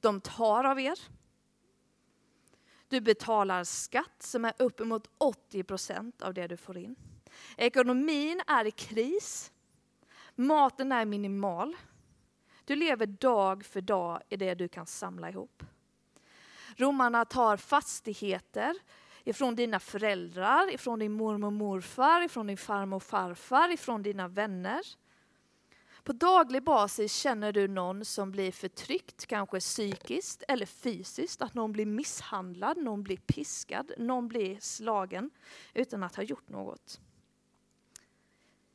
De 0.00 0.20
tar 0.20 0.64
av 0.64 0.80
er. 0.80 0.98
Du 2.88 3.00
betalar 3.00 3.64
skatt 3.64 4.22
som 4.22 4.44
är 4.44 4.52
uppemot 4.58 5.10
80 5.18 5.64
procent 5.64 6.22
av 6.22 6.34
det 6.34 6.46
du 6.46 6.56
får 6.56 6.78
in. 6.78 6.96
Ekonomin 7.56 8.42
är 8.46 8.64
i 8.64 8.70
kris. 8.70 9.52
Maten 10.34 10.92
är 10.92 11.04
minimal. 11.04 11.76
Du 12.64 12.76
lever 12.76 13.06
dag 13.06 13.64
för 13.64 13.80
dag 13.80 14.22
i 14.28 14.36
det 14.36 14.54
du 14.54 14.68
kan 14.68 14.86
samla 14.86 15.30
ihop. 15.30 15.62
Romarna 16.76 17.24
tar 17.24 17.56
fastigheter 17.56 18.74
ifrån 19.24 19.54
dina 19.54 19.80
föräldrar, 19.80 20.74
ifrån 20.74 20.98
din 20.98 21.12
mormor 21.12 21.46
och 21.46 21.52
morfar, 21.52 22.22
ifrån 22.22 22.46
din 22.46 22.56
farmor 22.56 22.96
och 22.96 23.02
farfar, 23.02 23.72
ifrån 23.72 24.02
dina 24.02 24.28
vänner. 24.28 24.82
På 26.06 26.12
daglig 26.12 26.62
basis 26.62 27.14
känner 27.14 27.52
du 27.52 27.68
någon 27.68 28.04
som 28.04 28.30
blir 28.30 28.52
förtryckt, 28.52 29.26
kanske 29.26 29.60
psykiskt 29.60 30.42
eller 30.48 30.66
fysiskt, 30.66 31.42
att 31.42 31.54
någon 31.54 31.72
blir 31.72 31.86
misshandlad, 31.86 32.76
någon 32.76 33.02
blir 33.02 33.16
piskad, 33.16 33.92
någon 33.98 34.28
blir 34.28 34.58
slagen 34.60 35.30
utan 35.74 36.02
att 36.02 36.16
ha 36.16 36.22
gjort 36.22 36.48
något. 36.48 37.00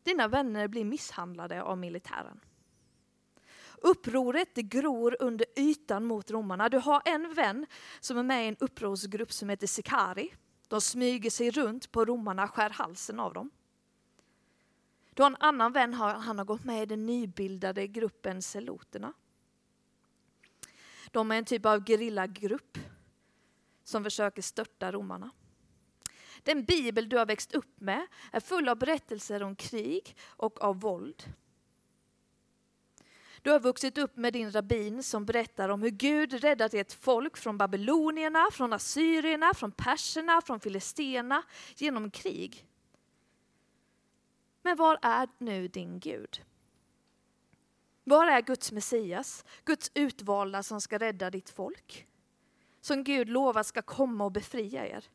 Dina 0.04 0.28
vänner 0.28 0.68
blir 0.68 0.86
misshandlade 0.86 1.64
av 1.64 1.78
militären. 1.78 2.40
Upproret 3.78 4.56
det 4.56 4.64
gror 4.64 5.18
under 5.20 5.46
ytan 5.56 6.06
mot 6.06 6.32
romarna. 6.32 6.70
Du 6.70 6.78
har 6.78 7.02
en 7.06 7.34
vän 7.34 7.66
som 8.00 8.18
är 8.18 8.24
med 8.24 8.46
i 8.46 8.48
en 8.48 8.58
upprorsgrupp 8.60 9.32
som 9.32 9.50
heter 9.50 9.68
Sikari. 9.68 10.34
De 10.68 10.82
smyger 10.82 11.30
sig 11.30 11.52
runt 11.52 11.92
på 11.92 12.06
romarna, 12.06 12.48
skär 12.48 12.70
halsen 12.70 13.20
av 13.20 13.34
dem. 13.34 13.52
Du 15.22 15.25
har 15.25 15.32
en 15.32 15.38
annan 15.40 15.72
vän, 15.72 15.94
han 15.94 16.38
har 16.38 16.46
gått 16.46 16.63
med 16.63 16.84
i 16.84 16.86
den 16.86 17.06
nybildade 17.06 17.88
gruppen 17.88 18.42
Seloterna. 18.42 19.13
De 21.12 21.32
är 21.32 21.36
en 21.36 21.46
typ 21.46 21.66
av 21.66 21.86
gerillagrupp 21.86 22.78
som 23.84 24.04
försöker 24.04 24.42
störta 24.42 24.92
romarna. 24.92 25.32
Den 26.44 26.63
bibel 26.63 27.10
du 27.10 27.18
har 27.18 27.25
växt 27.25 27.54
upp 27.54 27.80
med 27.80 28.08
är 28.32 28.40
full 28.40 28.70
av 28.70 28.78
berättelser 28.78 29.44
om 29.44 29.56
krig 29.56 30.16
och 30.28 30.63
av 30.63 30.80
våld. 30.80 31.24
Du 33.42 33.51
har 33.51 33.60
vuxit 33.60 33.98
upp 33.98 34.16
med 34.16 34.34
din 34.34 34.51
rabbin 34.51 35.04
som 35.04 35.25
berättar 35.25 35.70
om 35.70 35.82
hur 35.82 35.90
Gud 35.90 36.34
räddat 36.34 36.74
ett 36.74 36.94
folk 36.94 37.38
från 37.38 37.58
babylonierna, 37.58 38.48
från 38.51 38.74
assyrierna, 38.74 39.54
från 39.54 39.72
perserna, 39.72 40.42
från 40.42 40.60
filisterna 40.60 41.44
genom 41.75 42.12
krig. 42.12 42.68
Men 44.62 44.77
var 44.77 45.00
är 45.01 45.30
nu 45.38 45.68
din 45.68 46.00
Gud? 46.00 46.46
Var 48.03 48.27
är 48.27 48.41
Guds 48.41 48.72
Messias, 48.72 49.46
Guds 49.65 49.91
utvalda 49.94 50.63
som 50.63 50.82
ska 50.82 50.98
rädda 50.98 51.30
ditt 51.30 51.50
folk? 51.50 52.08
Som 52.82 53.03
Gud 53.03 53.30
lovar 53.30 53.63
ska 53.63 53.82
komma 53.82 54.25
och 54.25 54.32
befria 54.32 54.88
er. 54.88 55.06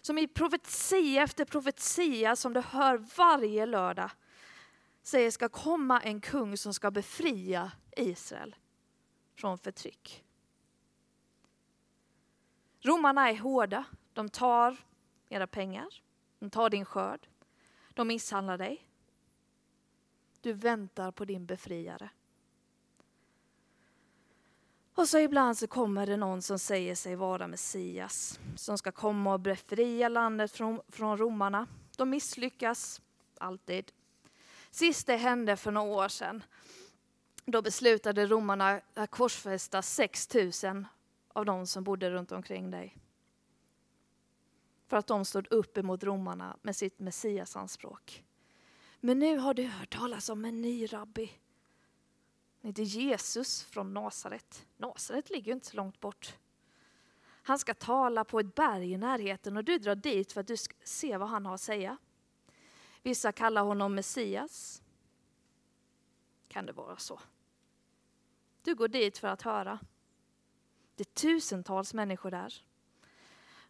Som 0.00 0.18
i 0.18 0.28
profetia 0.28 1.22
efter 1.22 1.44
profetia 1.44 2.36
som 2.36 2.52
du 2.52 2.60
hör 2.60 2.96
varje 3.16 3.66
lördag 3.66 4.10
säger 5.02 5.30
ska 5.30 5.48
komma 5.48 6.00
en 6.00 6.20
kung 6.20 6.56
som 6.56 6.74
ska 6.74 6.90
befria 6.90 7.72
Israel 7.96 8.56
från 9.34 9.58
förtryck. 9.58 10.24
Romarna 12.80 13.30
är 13.30 13.38
hårda. 13.38 13.84
De 14.12 14.28
tar 14.28 14.76
era 15.28 15.46
pengar, 15.46 16.02
de 16.38 16.50
tar 16.50 16.70
din 16.70 16.84
skörd, 16.84 17.28
de 17.94 18.08
misshandlar 18.08 18.58
dig. 18.58 18.86
Du 20.40 20.52
väntar 20.52 21.10
på 21.10 21.24
din 21.24 21.46
befriare. 21.46 22.10
Och 24.94 25.08
så 25.08 25.18
ibland 25.18 25.58
så 25.58 25.66
kommer 25.66 26.06
det 26.06 26.16
någon 26.16 26.42
som 26.42 26.58
säger 26.58 26.94
sig 26.94 27.16
vara 27.16 27.46
Messias, 27.46 28.40
som 28.56 28.78
ska 28.78 28.92
komma 28.92 29.32
och 29.32 29.40
befria 29.40 30.08
landet 30.08 30.52
från, 30.52 30.80
från 30.88 31.18
romarna. 31.18 31.66
De 31.96 32.10
misslyckas 32.10 33.00
alltid. 33.38 33.92
Sist 34.70 35.06
det 35.06 35.16
hände 35.16 35.56
för 35.56 35.70
några 35.70 36.04
år 36.04 36.08
sedan, 36.08 36.42
då 37.44 37.62
beslutade 37.62 38.26
romarna 38.26 38.80
att 38.94 39.10
korsfästa 39.10 39.82
6 39.82 40.34
000 40.34 40.84
av 41.28 41.44
de 41.44 41.66
som 41.66 41.84
bodde 41.84 42.10
runt 42.10 42.32
omkring 42.32 42.70
dig. 42.70 42.96
För 44.90 44.96
att 44.96 45.06
de 45.06 45.24
stod 45.24 45.52
upp 45.52 45.78
emot 45.78 46.04
romarna 46.04 46.56
med 46.62 46.76
sitt 46.76 46.98
messiasanspråk. 46.98 48.24
Men 49.00 49.18
nu 49.18 49.38
har 49.38 49.54
du 49.54 49.62
hört 49.62 49.90
talas 49.90 50.28
om 50.28 50.44
en 50.44 50.62
ny 50.62 50.86
rabbi. 50.86 51.32
Han 52.62 52.68
heter 52.68 52.82
Jesus 52.82 53.62
från 53.62 53.94
Nasaret. 53.94 54.66
Nasaret 54.76 55.30
ligger 55.30 55.46
ju 55.46 55.52
inte 55.52 55.66
så 55.66 55.76
långt 55.76 56.00
bort. 56.00 56.36
Han 57.22 57.58
ska 57.58 57.74
tala 57.74 58.24
på 58.24 58.40
ett 58.40 58.54
berg 58.54 58.92
i 58.92 58.96
närheten 58.96 59.56
och 59.56 59.64
du 59.64 59.78
drar 59.78 59.94
dit 59.94 60.32
för 60.32 60.40
att 60.40 60.46
du 60.46 60.56
ska 60.56 60.74
se 60.84 61.16
vad 61.16 61.28
han 61.28 61.46
har 61.46 61.54
att 61.54 61.60
säga. 61.60 61.96
Vissa 63.02 63.32
kallar 63.32 63.62
honom 63.62 63.94
Messias. 63.94 64.82
Kan 66.48 66.66
det 66.66 66.72
vara 66.72 66.96
så? 66.96 67.20
Du 68.62 68.74
går 68.74 68.88
dit 68.88 69.18
för 69.18 69.28
att 69.28 69.42
höra. 69.42 69.78
Det 70.94 71.02
är 71.02 71.14
tusentals 71.14 71.94
människor 71.94 72.30
där. 72.30 72.69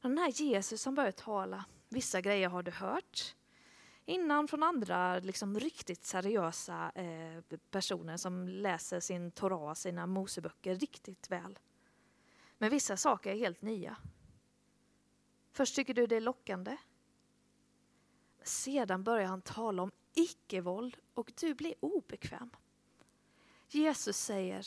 Den 0.00 0.18
här 0.18 0.30
Jesus 0.30 0.82
som 0.82 0.94
börjar 0.94 1.12
tala, 1.12 1.64
vissa 1.88 2.20
grejer 2.20 2.48
har 2.48 2.62
du 2.62 2.70
hört 2.70 3.34
innan 4.04 4.48
från 4.48 4.62
andra 4.62 5.18
liksom 5.18 5.60
riktigt 5.60 6.04
seriösa 6.04 6.92
eh, 6.94 7.40
personer 7.70 8.16
som 8.16 8.48
läser 8.48 9.00
sin 9.00 9.30
Torah, 9.30 9.74
sina 9.74 10.06
Moseböcker 10.06 10.74
riktigt 10.74 11.30
väl. 11.30 11.58
Men 12.58 12.70
vissa 12.70 12.96
saker 12.96 13.30
är 13.30 13.36
helt 13.36 13.62
nya. 13.62 13.96
Först 15.52 15.76
tycker 15.76 15.94
du 15.94 16.06
det 16.06 16.16
är 16.16 16.20
lockande. 16.20 16.76
Sedan 18.42 19.04
börjar 19.04 19.26
han 19.26 19.42
tala 19.42 19.82
om 19.82 19.90
icke-våld 20.14 20.96
och 21.14 21.32
du 21.40 21.54
blir 21.54 21.74
obekväm. 21.80 22.50
Jesus 23.68 24.16
säger 24.16 24.66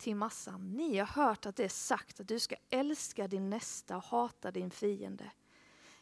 till 0.00 0.16
massan, 0.16 0.72
ni 0.76 0.98
har 0.98 1.06
hört 1.06 1.46
att 1.46 1.56
det 1.56 1.64
är 1.64 1.68
sagt 1.68 2.20
att 2.20 2.28
du 2.28 2.38
ska 2.38 2.56
älska 2.70 3.28
din 3.28 3.50
nästa 3.50 3.96
och 3.96 4.04
hata 4.04 4.50
din 4.50 4.70
fiende. 4.70 5.32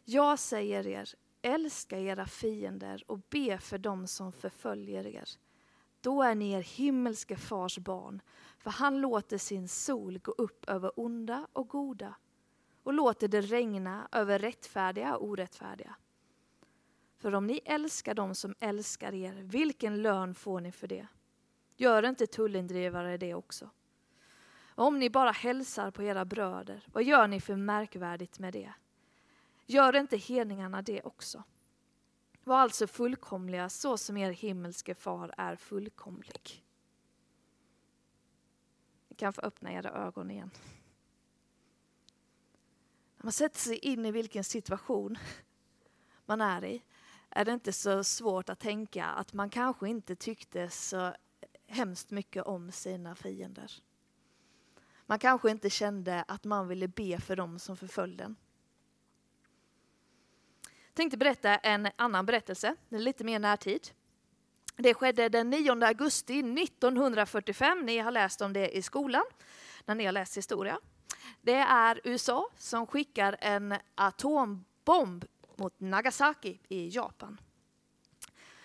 Jag 0.04 0.38
säger 0.38 0.86
er, 0.86 1.14
älska 1.42 1.98
era 1.98 2.26
fiender 2.26 3.04
och 3.06 3.18
be 3.30 3.58
för 3.58 3.78
dem 3.78 4.06
som 4.06 4.32
förföljer 4.32 5.06
er. 5.06 5.28
Då 6.00 6.22
är 6.22 6.34
ni 6.34 6.52
er 6.52 6.62
himmelske 6.62 7.36
fars 7.36 7.78
barn, 7.78 8.22
för 8.58 8.70
han 8.70 9.00
låter 9.00 9.38
sin 9.38 9.68
sol 9.68 10.18
gå 10.18 10.32
upp 10.32 10.64
över 10.68 10.92
onda 11.00 11.46
och 11.52 11.68
goda 11.68 12.14
och 12.82 12.92
låter 12.92 13.28
det 13.28 13.40
regna 13.40 14.08
över 14.12 14.38
rättfärdiga 14.38 15.16
och 15.16 15.28
orättfärdiga. 15.28 15.96
För 17.16 17.34
om 17.34 17.46
ni 17.46 17.60
älskar 17.64 18.14
dem 18.14 18.34
som 18.34 18.54
älskar 18.60 19.14
er, 19.14 19.32
vilken 19.32 20.02
lön 20.02 20.34
får 20.34 20.60
ni 20.60 20.72
för 20.72 20.86
det? 20.86 21.06
Gör 21.76 22.02
inte 22.02 22.26
tullindrivare 22.26 23.16
det 23.16 23.34
också? 23.34 23.70
Om 24.78 24.98
ni 24.98 25.10
bara 25.10 25.30
hälsar 25.30 25.90
på 25.90 26.02
era 26.02 26.24
bröder, 26.24 26.84
vad 26.92 27.04
gör 27.04 27.28
ni 27.28 27.40
för 27.40 27.56
märkvärdigt 27.56 28.38
med 28.38 28.52
det? 28.52 28.72
Gör 29.66 29.96
inte 29.96 30.16
hedningarna 30.16 30.82
det 30.82 31.02
också? 31.02 31.42
Var 32.44 32.58
alltså 32.58 32.86
fullkomliga 32.86 33.68
så 33.68 33.98
som 33.98 34.16
er 34.16 34.30
himmelske 34.30 34.94
far 34.94 35.34
är 35.36 35.56
fullkomlig. 35.56 36.64
Ni 39.08 39.16
kan 39.16 39.32
få 39.32 39.40
öppna 39.40 39.72
era 39.72 39.90
ögon 39.90 40.30
igen. 40.30 40.50
När 43.16 43.24
man 43.24 43.32
sätter 43.32 43.58
sig 43.58 43.78
in 43.78 44.06
i 44.06 44.10
vilken 44.10 44.44
situation 44.44 45.18
man 46.26 46.40
är 46.40 46.64
i 46.64 46.82
är 47.28 47.44
det 47.44 47.52
inte 47.52 47.72
så 47.72 48.04
svårt 48.04 48.48
att 48.48 48.60
tänka 48.60 49.06
att 49.06 49.32
man 49.32 49.50
kanske 49.50 49.88
inte 49.88 50.16
tyckte 50.16 50.70
så 50.70 51.14
hemskt 51.66 52.10
mycket 52.10 52.42
om 52.42 52.72
sina 52.72 53.14
fiender. 53.14 53.82
Man 55.10 55.18
kanske 55.18 55.50
inte 55.50 55.70
kände 55.70 56.24
att 56.28 56.44
man 56.44 56.68
ville 56.68 56.88
be 56.88 57.20
för 57.20 57.36
dem 57.36 57.58
som 57.58 57.76
förföljde 57.76 58.24
en. 58.24 58.36
Jag 60.62 60.94
tänkte 60.94 61.16
berätta 61.16 61.56
en 61.56 61.88
annan 61.96 62.26
berättelse, 62.26 62.76
den 62.88 63.00
är 63.00 63.02
lite 63.02 63.24
mer 63.24 63.38
närtid. 63.38 63.88
Det 64.76 64.94
skedde 64.94 65.28
den 65.28 65.50
9 65.50 65.84
augusti 65.86 66.38
1945. 66.38 67.86
Ni 67.86 67.98
har 67.98 68.10
läst 68.10 68.40
om 68.40 68.52
det 68.52 68.76
i 68.76 68.82
skolan 68.82 69.24
när 69.84 69.94
ni 69.94 70.04
har 70.04 70.12
läst 70.12 70.36
historia. 70.36 70.78
Det 71.42 71.54
är 71.56 72.00
USA 72.04 72.50
som 72.56 72.86
skickar 72.86 73.36
en 73.40 73.74
atombomb 73.94 75.24
mot 75.56 75.80
Nagasaki 75.80 76.60
i 76.68 76.88
Japan. 76.88 77.40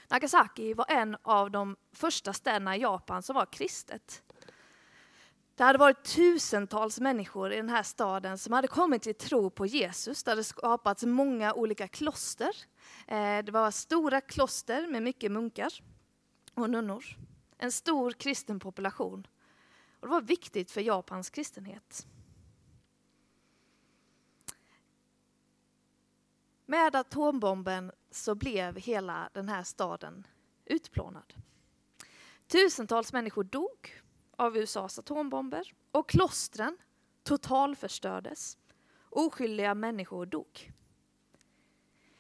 Nagasaki 0.08 0.74
var 0.74 0.86
en 0.90 1.18
av 1.22 1.52
de 1.52 1.76
första 1.92 2.34
städerna 2.34 2.78
i 2.78 2.82
Japan 2.82 3.24
som 3.24 3.36
var 3.36 3.46
kristet. 3.46 4.24
Det 5.56 5.64
hade 5.64 5.80
varit 5.80 6.04
tusentals 6.04 7.00
människor 7.00 7.54
i 7.54 7.56
den 7.56 7.70
här 7.70 7.84
staden 7.84 8.38
som 8.38 8.54
hade 8.54 8.68
kommit 8.68 9.02
till 9.02 9.16
tro 9.16 9.50
på 9.50 9.66
Jesus. 9.66 10.24
Det 10.24 10.32
hade 10.32 10.44
skapats 10.44 11.04
många 11.04 11.54
olika 11.54 11.88
kloster. 11.88 12.56
Eh, 13.08 13.44
det 13.44 13.52
var 13.52 13.72
stora 13.72 14.22
kloster 14.22 14.88
med 14.88 15.04
mycket 15.04 15.32
munkar 15.32 15.84
och 16.54 16.70
nunnor. 16.70 17.06
En 17.58 17.72
stor 17.72 18.12
kristen 18.12 18.60
population. 18.60 19.28
Och 20.00 20.08
det 20.08 20.12
var 20.12 20.22
viktigt 20.22 20.72
för 20.72 20.82
Japans 20.82 21.30
kristenhet. 21.30 22.08
Med 26.66 26.96
atombomben 26.96 27.92
så 28.12 28.36
blev 28.36 28.78
hela 28.78 29.30
den 29.34 29.50
här 29.50 29.64
staden 29.64 30.28
utplånad. 30.66 31.34
Tusentals 32.48 33.14
människor 33.14 33.44
dog 33.44 34.04
av 34.44 34.58
USAs 34.58 35.00
atombomber 35.00 35.74
och 35.92 36.10
klostren 36.10 36.78
totalförstördes. 37.24 38.58
Oskyldiga 39.10 39.76
människor 39.76 40.26
dog. 40.26 40.72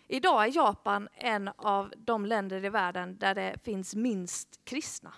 Idag 0.07 0.43
är 0.43 0.55
Japan 0.55 1.09
en 1.13 1.47
av 1.47 1.93
de 1.97 2.25
länder 2.25 2.65
i 2.65 2.69
världen 2.69 3.17
där 3.17 3.35
det 3.35 3.59
finns 3.63 3.95
minst 3.95 4.65
kristna. 4.65 5.13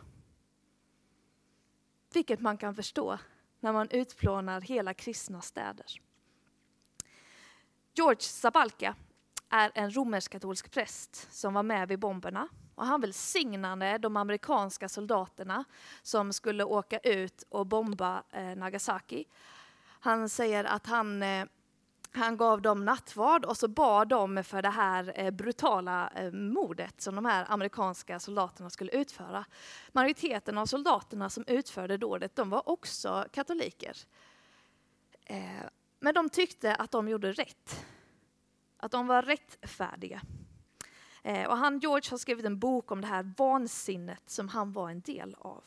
Vilket 2.13 2.39
man 2.39 2.57
kan 2.57 2.75
förstå 2.75 3.19
när 3.59 3.73
man 3.73 3.89
utplånar 3.89 4.61
hela 4.61 4.93
kristna 4.93 5.41
städer. 5.41 5.85
George 7.93 8.21
Zabalka 8.21 8.95
är 9.49 9.71
en 9.75 9.95
romersk-katolsk 9.95 10.71
präst 10.71 11.27
som 11.31 11.53
var 11.53 11.63
med 11.63 11.87
vid 11.87 11.99
bomberna. 11.99 12.47
Och 12.75 12.85
han 12.85 13.01
välsignade 13.01 13.97
de 13.97 14.17
amerikanska 14.17 14.89
soldaterna 14.89 15.63
som 16.01 16.33
skulle 16.33 16.63
åka 16.63 16.99
ut 16.99 17.43
och 17.49 17.65
bomba 17.65 18.23
eh, 18.31 18.55
Nagasaki. 18.55 19.25
Han 19.99 20.29
säger 20.29 20.63
att 20.63 20.87
han, 20.87 21.23
eh, 21.23 21.45
han 22.11 22.37
gav 22.37 22.61
dem 22.61 22.85
nattvard 22.85 23.45
och 23.45 23.57
så 23.57 23.67
bad 23.67 24.07
de 24.07 24.43
för 24.43 24.61
det 24.61 24.69
här 24.69 25.13
eh, 25.15 25.31
brutala 25.31 26.09
eh, 26.15 26.31
mordet 26.31 27.01
som 27.01 27.15
de 27.15 27.25
här 27.25 27.45
amerikanska 27.49 28.19
soldaterna 28.19 28.69
skulle 28.69 28.91
utföra. 28.91 29.45
Majoriteten 29.91 30.57
av 30.57 30.65
soldaterna 30.65 31.29
som 31.29 31.43
utförde 31.47 31.97
dådet 31.97 32.35
de 32.35 32.49
var 32.49 32.69
också 32.69 33.25
katoliker. 33.31 33.97
Eh, 35.25 35.65
men 35.99 36.13
de 36.13 36.29
tyckte 36.29 36.75
att 36.75 36.91
de 36.91 37.09
gjorde 37.09 37.31
rätt 37.31 37.85
att 38.77 38.91
de 38.91 39.07
var 39.07 39.21
rättfärdiga. 39.21 40.21
Eh, 41.25 41.49
och 41.49 41.57
han, 41.57 41.79
George 41.79 42.09
har 42.11 42.17
skrivit 42.17 42.45
en 42.45 42.59
bok 42.59 42.91
om 42.91 43.01
det 43.01 43.07
här 43.07 43.33
vansinnet 43.37 44.29
som 44.29 44.47
han 44.47 44.71
var 44.71 44.89
en 44.89 45.01
del 45.01 45.35
av. 45.39 45.63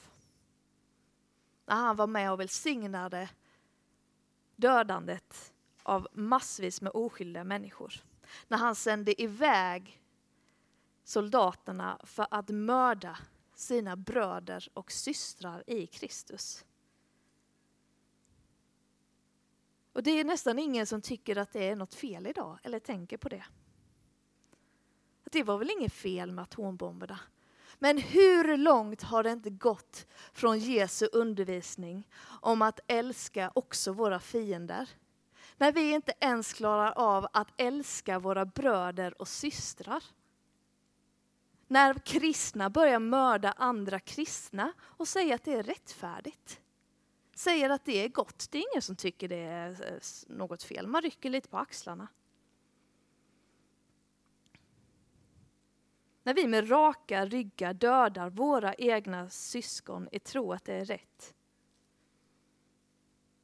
När 1.66 1.76
han 1.76 1.96
var 1.96 2.06
med 2.06 2.32
och 2.32 2.40
välsignade 2.40 3.28
dödandet 4.56 5.52
av 5.82 6.08
massvis 6.12 6.80
med 6.80 6.92
oskyldiga 6.94 7.44
människor. 7.44 7.94
När 8.48 8.58
han 8.58 8.74
sände 8.74 9.22
iväg 9.22 10.00
soldaterna 11.04 12.00
för 12.04 12.26
att 12.30 12.48
mörda 12.48 13.18
sina 13.54 13.96
bröder 13.96 14.68
och 14.74 14.92
systrar 14.92 15.70
i 15.70 15.86
Kristus. 15.86 16.64
Och 19.92 20.02
det 20.02 20.10
är 20.10 20.24
nästan 20.24 20.58
ingen 20.58 20.86
som 20.86 21.02
tycker 21.02 21.36
att 21.36 21.52
det 21.52 21.68
är 21.68 21.76
något 21.76 21.94
fel 21.94 22.26
idag, 22.26 22.58
eller 22.62 22.78
tänker 22.78 23.16
på 23.16 23.28
det. 23.28 23.44
Att 25.28 25.32
det 25.32 25.42
var 25.42 25.58
väl 25.58 25.70
inget 25.70 25.92
fel 25.92 26.32
med 26.32 26.42
atombomberna. 26.42 27.18
Men 27.78 27.98
hur 27.98 28.56
långt 28.56 29.02
har 29.02 29.22
det 29.22 29.30
inte 29.30 29.50
gått 29.50 30.06
från 30.32 30.58
Jesu 30.58 31.08
undervisning 31.12 32.08
om 32.24 32.62
att 32.62 32.80
älska 32.86 33.50
också 33.54 33.92
våra 33.92 34.20
fiender? 34.20 34.88
När 35.56 35.72
vi 35.72 35.90
inte 35.90 36.12
ens 36.20 36.52
klarar 36.52 36.92
av 36.96 37.26
att 37.32 37.48
älska 37.56 38.18
våra 38.18 38.44
bröder 38.44 39.20
och 39.20 39.28
systrar. 39.28 40.04
När 41.66 41.94
kristna 41.94 42.70
börjar 42.70 42.98
mörda 42.98 43.52
andra 43.56 44.00
kristna 44.00 44.72
och 44.80 45.08
säger 45.08 45.34
att 45.34 45.44
det 45.44 45.52
är 45.52 45.62
rättfärdigt 45.62 46.60
säger 47.34 47.70
att 47.70 47.84
det 47.84 48.04
är 48.04 48.08
gott. 48.08 48.48
Det 48.50 48.58
är 48.58 48.64
ingen 48.72 48.82
som 48.82 48.96
tycker 48.96 49.28
det 49.28 49.36
är 49.36 49.70
eh, 49.70 50.36
något 50.36 50.62
fel. 50.62 50.86
Man 50.86 51.02
rycker 51.02 51.30
lite 51.30 51.48
på 51.48 51.58
axlarna. 51.58 52.08
När 56.28 56.34
vi 56.34 56.46
med 56.46 56.70
raka 56.70 57.26
ryggar 57.26 57.74
dödar 57.74 58.30
våra 58.30 58.74
egna 58.74 59.30
syskon 59.30 60.08
i 60.12 60.18
tro 60.18 60.52
att 60.52 60.64
det 60.64 60.74
är 60.74 60.84
rätt. 60.84 61.34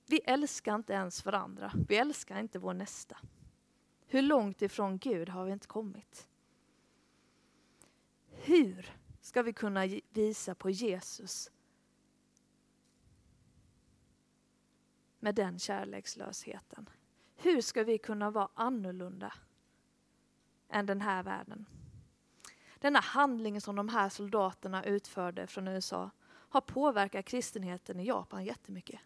Vi 0.07 0.21
älskar 0.25 0.75
inte 0.75 0.93
ens 0.93 1.25
varandra. 1.25 1.73
Vi 1.89 1.97
älskar 1.97 2.41
inte 2.41 2.59
vår 2.59 2.75
nästa. 2.75 3.19
Hur 4.07 4.23
långt 4.23 4.63
ifrån 4.63 4.99
Gud 4.99 5.29
har 5.29 5.45
vi 5.45 5.53
inte 5.53 5.67
kommit? 5.67 6.29
Hur 8.29 8.97
ska 9.21 9.43
vi 9.43 9.53
kunna 9.53 9.87
visa 10.11 10.55
på 10.55 10.71
Jesus 10.71 11.51
med 15.19 15.35
den 15.35 15.59
kärlekslösheten? 15.59 16.91
Hur 17.37 17.61
ska 17.61 17.85
vi 17.85 17.99
kunna 17.99 18.31
vara 18.31 18.49
annorlunda 18.55 19.33
än 20.69 20.87
den 20.87 21.01
här 21.01 21.23
världen? 21.23 21.67
Denna 22.85 23.01
handling 23.01 23.61
som 23.61 23.77
de 23.77 23.89
här 23.89 24.09
soldaterna 24.09 24.85
utförde 24.85 25.47
från 25.47 25.69
USA 25.69 26.11
har 26.27 26.61
påverkat 26.61 27.25
kristenheten 27.25 28.01
i 28.01 28.07
Japan 28.07 28.45
jättemycket. 28.45 29.01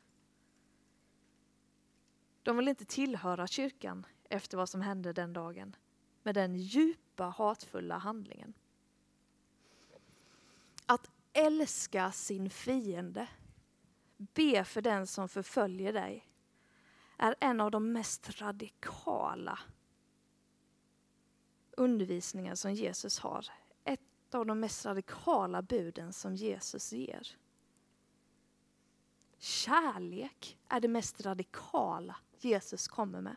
De 2.42 2.56
vill 2.56 2.68
inte 2.68 2.84
tillhöra 2.84 3.46
kyrkan 3.46 4.06
efter 4.24 4.56
vad 4.56 4.68
som 4.68 4.80
hände 4.80 5.12
den 5.12 5.32
dagen 5.32 5.76
med 6.22 6.34
den 6.34 6.56
djupa 6.56 7.24
hatfulla 7.24 7.98
handlingen. 7.98 8.54
Att 10.86 11.10
älska 11.32 12.12
sin 12.12 12.50
fiende 12.50 13.28
be 14.16 14.64
för 14.64 14.82
den 14.82 15.06
som 15.06 15.28
förföljer 15.28 15.92
dig 15.92 16.28
är 17.16 17.34
en 17.40 17.60
av 17.60 17.70
de 17.70 17.92
mest 17.92 18.40
radikala 18.40 19.58
undervisningar 21.76 22.54
som 22.54 22.72
Jesus 22.72 23.18
har. 23.18 23.46
Ett 24.28 24.34
av 24.34 24.46
de 24.46 24.60
mest 24.60 24.86
radikala 24.86 25.62
buden 25.62 26.12
som 26.12 26.34
Jesus 26.34 26.92
ger. 26.92 27.28
Kärlek 29.38 30.58
är 30.68 30.80
det 30.80 30.88
mest 30.88 31.20
radikala 31.20 32.16
Jesus 32.38 32.88
kommer 32.88 33.20
med. 33.20 33.36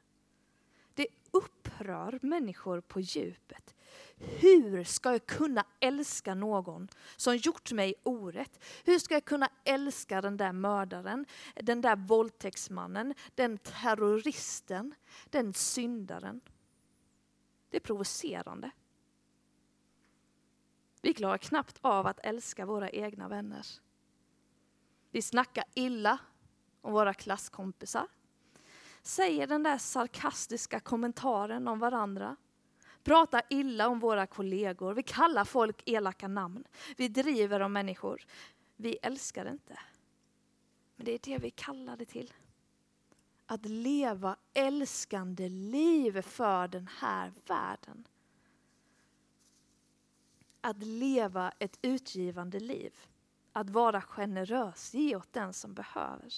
Det 0.94 1.08
upprör 1.32 2.20
människor 2.22 2.82
på 2.82 3.00
djupet. 3.00 3.76
Hur 4.16 4.84
ska 4.84 5.12
jag 5.12 5.26
kunna 5.26 5.66
älska 5.80 6.36
någon 6.36 6.88
som 7.16 7.38
gjort 7.38 7.72
mig 7.72 7.94
orätt? 8.04 8.60
Hur 8.84 9.00
ska 9.00 9.14
jag 9.14 9.26
kunna 9.26 9.50
älska 9.64 10.22
den 10.22 10.38
där 10.38 10.52
mördaren, 10.54 11.26
den 11.56 11.82
där 11.82 11.96
våldtäktsmannen, 11.96 13.14
den 13.36 13.58
terroristen, 13.58 14.96
den 15.30 15.54
syndaren? 15.54 16.42
Det 17.70 17.78
är 17.78 17.82
provocerande. 17.82 18.72
Vi 21.02 21.14
klarar 21.14 21.38
knappt 21.38 21.78
av 21.82 22.08
att 22.08 22.20
älska 22.20 22.66
våra 22.66 22.90
egna 22.90 23.28
vänner. 23.28 23.66
Vi 25.12 25.22
snackar 25.22 25.64
illa 25.74 26.18
om 26.82 26.94
våra 26.94 27.14
klasskompisar. 27.14 28.08
Säger 29.02 29.48
den 29.48 29.64
där 29.64 29.78
sarkastiska 29.78 30.80
kommentaren 30.80 31.68
om 31.68 31.80
varandra. 31.80 32.36
Pratar 33.04 33.42
illa 33.50 33.88
om 33.88 34.00
våra 34.00 34.28
kollegor. 34.28 34.94
Vi 34.94 35.04
kallar 35.04 35.46
folk 35.46 35.84
elaka 35.86 36.28
namn. 36.28 36.64
Vi 36.98 37.08
driver 37.08 37.60
om 37.60 37.74
människor. 37.74 38.26
Vi 38.76 38.98
älskar 39.02 39.52
inte. 39.52 39.80
Men 40.96 41.06
det 41.06 41.12
är 41.12 41.20
det 41.24 41.38
vi 41.38 41.52
kallar 41.52 41.98
det 41.98 42.06
till. 42.06 42.34
Att 43.46 43.66
leva 43.66 44.36
älskande 44.54 45.50
liv 45.50 46.22
för 46.22 46.68
den 46.68 46.88
här 47.00 47.32
världen. 47.46 48.08
Att 50.62 50.84
leva 50.84 51.52
ett 51.60 51.80
utgivande 51.82 52.60
liv. 52.60 52.94
Att 53.54 53.70
vara 53.70 54.02
generös, 54.02 54.94
ge 54.94 55.16
åt 55.16 55.34
den 55.34 55.54
som 55.54 55.74
behöver. 55.74 56.34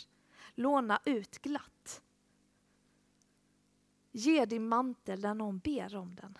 Låna 0.56 1.00
ut 1.06 1.40
glatt. 1.42 2.02
Ge 4.12 4.46
din 4.46 4.68
mantel 4.68 5.22
när 5.22 5.34
någon 5.34 5.60
ber 5.60 5.96
om 5.96 6.16
den. 6.16 6.38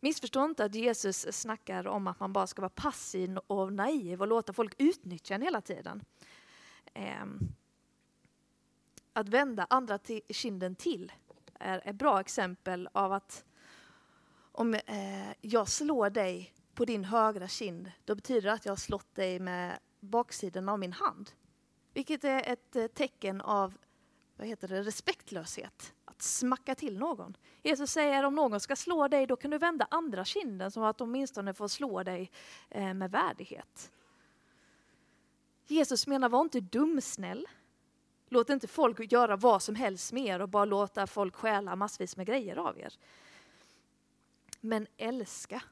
Missförstå 0.00 0.44
inte 0.44 0.64
att 0.64 0.74
Jesus 0.74 1.26
snackar 1.40 1.86
om 1.86 2.06
att 2.06 2.20
man 2.20 2.32
bara 2.32 2.46
ska 2.46 2.62
vara 2.62 2.70
passiv 2.70 3.38
och 3.38 3.72
naiv 3.72 4.20
och 4.20 4.28
låta 4.28 4.52
folk 4.52 4.74
utnyttja 4.78 5.34
en 5.34 5.42
hela 5.42 5.60
tiden. 5.60 6.04
Ehm, 6.94 7.38
att 9.12 9.28
vända 9.28 9.66
andra 9.70 9.98
kinden 10.28 10.76
till 10.76 11.12
är 11.54 11.82
ett 11.84 11.96
bra 11.96 12.20
exempel 12.20 12.88
av 12.92 13.12
att 13.12 13.44
om 14.52 14.74
eh, 14.74 15.30
jag 15.40 15.68
slår 15.68 16.10
dig 16.10 16.54
på 16.74 16.84
din 16.84 17.04
högra 17.04 17.48
kind, 17.48 17.90
då 18.04 18.14
betyder 18.14 18.42
det 18.42 18.52
att 18.52 18.64
jag 18.64 18.72
har 18.72 18.76
slått 18.76 19.14
dig 19.14 19.38
med 19.38 19.78
baksidan 20.00 20.68
av 20.68 20.78
min 20.78 20.92
hand. 20.92 21.30
Vilket 21.94 22.24
är 22.24 22.52
ett 22.52 22.76
eh, 22.76 22.86
tecken 22.86 23.40
av 23.40 23.74
vad 24.36 24.48
heter 24.48 24.68
det, 24.68 24.82
respektlöshet. 24.82 25.92
Att 26.04 26.22
smacka 26.22 26.74
till 26.74 26.98
någon. 26.98 27.36
Jesus 27.62 27.90
säger 27.90 28.24
om 28.24 28.34
någon 28.34 28.60
ska 28.60 28.76
slå 28.76 29.08
dig, 29.08 29.26
då 29.26 29.36
kan 29.36 29.50
du 29.50 29.58
vända 29.58 29.86
andra 29.90 30.24
kinden 30.24 30.70
så 30.70 30.84
att 30.84 30.98
de 30.98 31.08
åtminstone 31.08 31.54
får 31.54 31.68
slå 31.68 32.02
dig 32.02 32.30
eh, 32.70 32.94
med 32.94 33.10
värdighet. 33.10 33.92
Jesus 35.66 36.06
menar, 36.06 36.28
var 36.28 36.40
inte 36.40 36.60
dumsnäll. 36.60 37.48
Låt 38.28 38.50
inte 38.50 38.68
folk 38.68 39.12
göra 39.12 39.36
vad 39.36 39.62
som 39.62 39.74
helst 39.74 40.12
med 40.12 40.26
er 40.26 40.40
och 40.40 40.48
bara 40.48 40.64
låta 40.64 41.06
folk 41.06 41.34
stjäla 41.34 41.76
massvis 41.76 42.16
med 42.16 42.26
grejer 42.26 42.56
av 42.56 42.78
er. 42.78 42.94
Men 44.60 44.86
älska. 44.96 45.62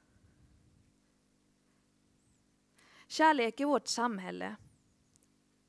Kärlek 3.07 3.61
i 3.61 3.65
vårt 3.65 3.87
samhälle 3.87 4.57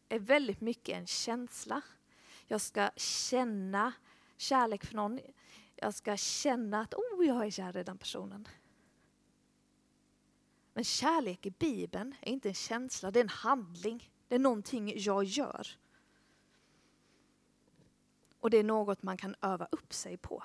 är 0.09 0.19
väldigt 0.19 0.61
mycket 0.61 0.97
en 0.97 1.07
känsla. 1.07 1.81
Jag 2.47 2.61
ska 2.61 2.89
känna 2.95 3.93
kärlek 4.37 4.85
för 4.85 4.95
någon. 4.95 5.19
Jag 5.75 5.93
ska 5.93 6.17
känna 6.17 6.81
att 6.81 6.93
oh, 6.93 7.25
jag 7.25 7.45
är 7.45 7.49
kär 7.49 7.77
i 7.77 7.83
den 7.83 7.97
personen. 7.97 8.47
Men 10.73 10.83
kärlek 10.83 11.45
i 11.45 11.51
Bibeln 11.51 12.15
är 12.21 12.31
inte 12.31 12.49
en 12.49 12.53
känsla, 12.53 13.11
det 13.11 13.19
är 13.19 13.23
en 13.23 13.29
handling. 13.29 14.11
Det 14.27 14.35
är 14.35 14.39
någonting 14.39 14.93
jag 14.95 15.23
gör. 15.23 15.67
Och 18.39 18.49
det 18.49 18.57
är 18.57 18.63
något 18.63 19.03
man 19.03 19.17
kan 19.17 19.35
öva 19.41 19.67
upp 19.71 19.93
sig 19.93 20.17
på. 20.17 20.43